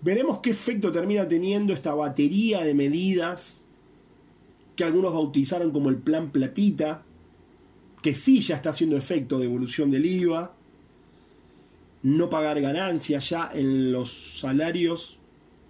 [0.00, 3.62] Veremos qué efecto termina teniendo esta batería de medidas
[4.76, 7.02] que algunos bautizaron como el plan platita,
[8.00, 10.54] que sí ya está haciendo efecto de evolución del IVA,
[12.04, 15.15] no pagar ganancias ya en los salarios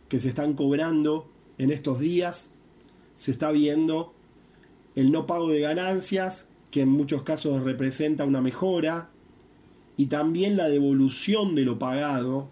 [0.09, 1.29] que se están cobrando
[1.59, 2.51] en estos días,
[3.15, 4.15] se está viendo
[4.95, 9.11] el no pago de ganancias, que en muchos casos representa una mejora,
[9.97, 12.51] y también la devolución de lo pagado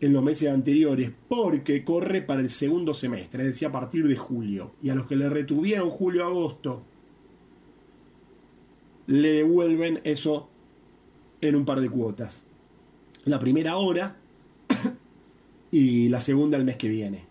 [0.00, 4.16] en los meses anteriores, porque corre para el segundo semestre, es decir, a partir de
[4.16, 4.72] julio.
[4.82, 6.82] Y a los que le retuvieron julio-agosto
[9.06, 10.48] le devuelven eso
[11.40, 12.44] en un par de cuotas.
[13.24, 14.16] La primera hora
[15.74, 17.24] y la segunda el mes que viene.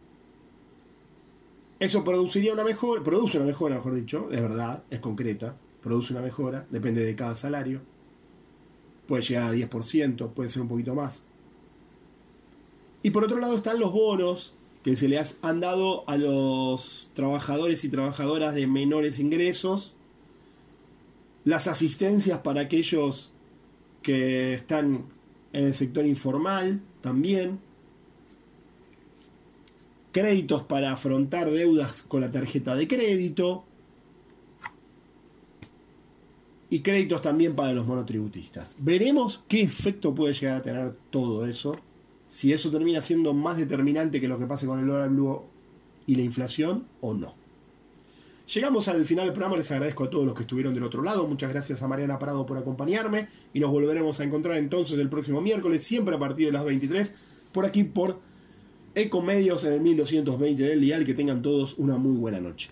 [1.80, 6.22] Eso produciría una mejora, produce una mejora, mejor dicho, es verdad, es concreta, produce una
[6.22, 7.80] mejora, depende de cada salario.
[9.08, 11.24] Puede llegar a 10%, puede ser un poquito más.
[13.02, 17.86] Y por otro lado están los bonos que se les han dado a los trabajadores
[17.86, 19.94] y trabajadoras de menores ingresos,
[21.46, 23.32] las asistencias para aquellos
[24.02, 25.06] que están
[25.54, 27.62] en el sector informal también,
[30.14, 33.66] créditos para afrontar deudas con la tarjeta de crédito
[36.70, 38.76] y créditos también para los monotributistas.
[38.80, 41.78] Veremos qué efecto puede llegar a tener todo eso,
[42.28, 45.42] si eso termina siendo más determinante que lo que pase con el dólar blue
[46.08, 47.36] y la inflación o no.
[48.54, 51.28] Llegamos al final del programa, les agradezco a todos los que estuvieron del otro lado,
[51.28, 55.42] muchas gracias a Mariana Prado por acompañarme y nos volveremos a encontrar entonces el próximo
[55.42, 57.14] miércoles, siempre a partir de las 23,
[57.52, 58.20] por aquí por
[58.96, 62.70] Ecomedios en el 1220 del dial, que tengan todos una muy buena noche.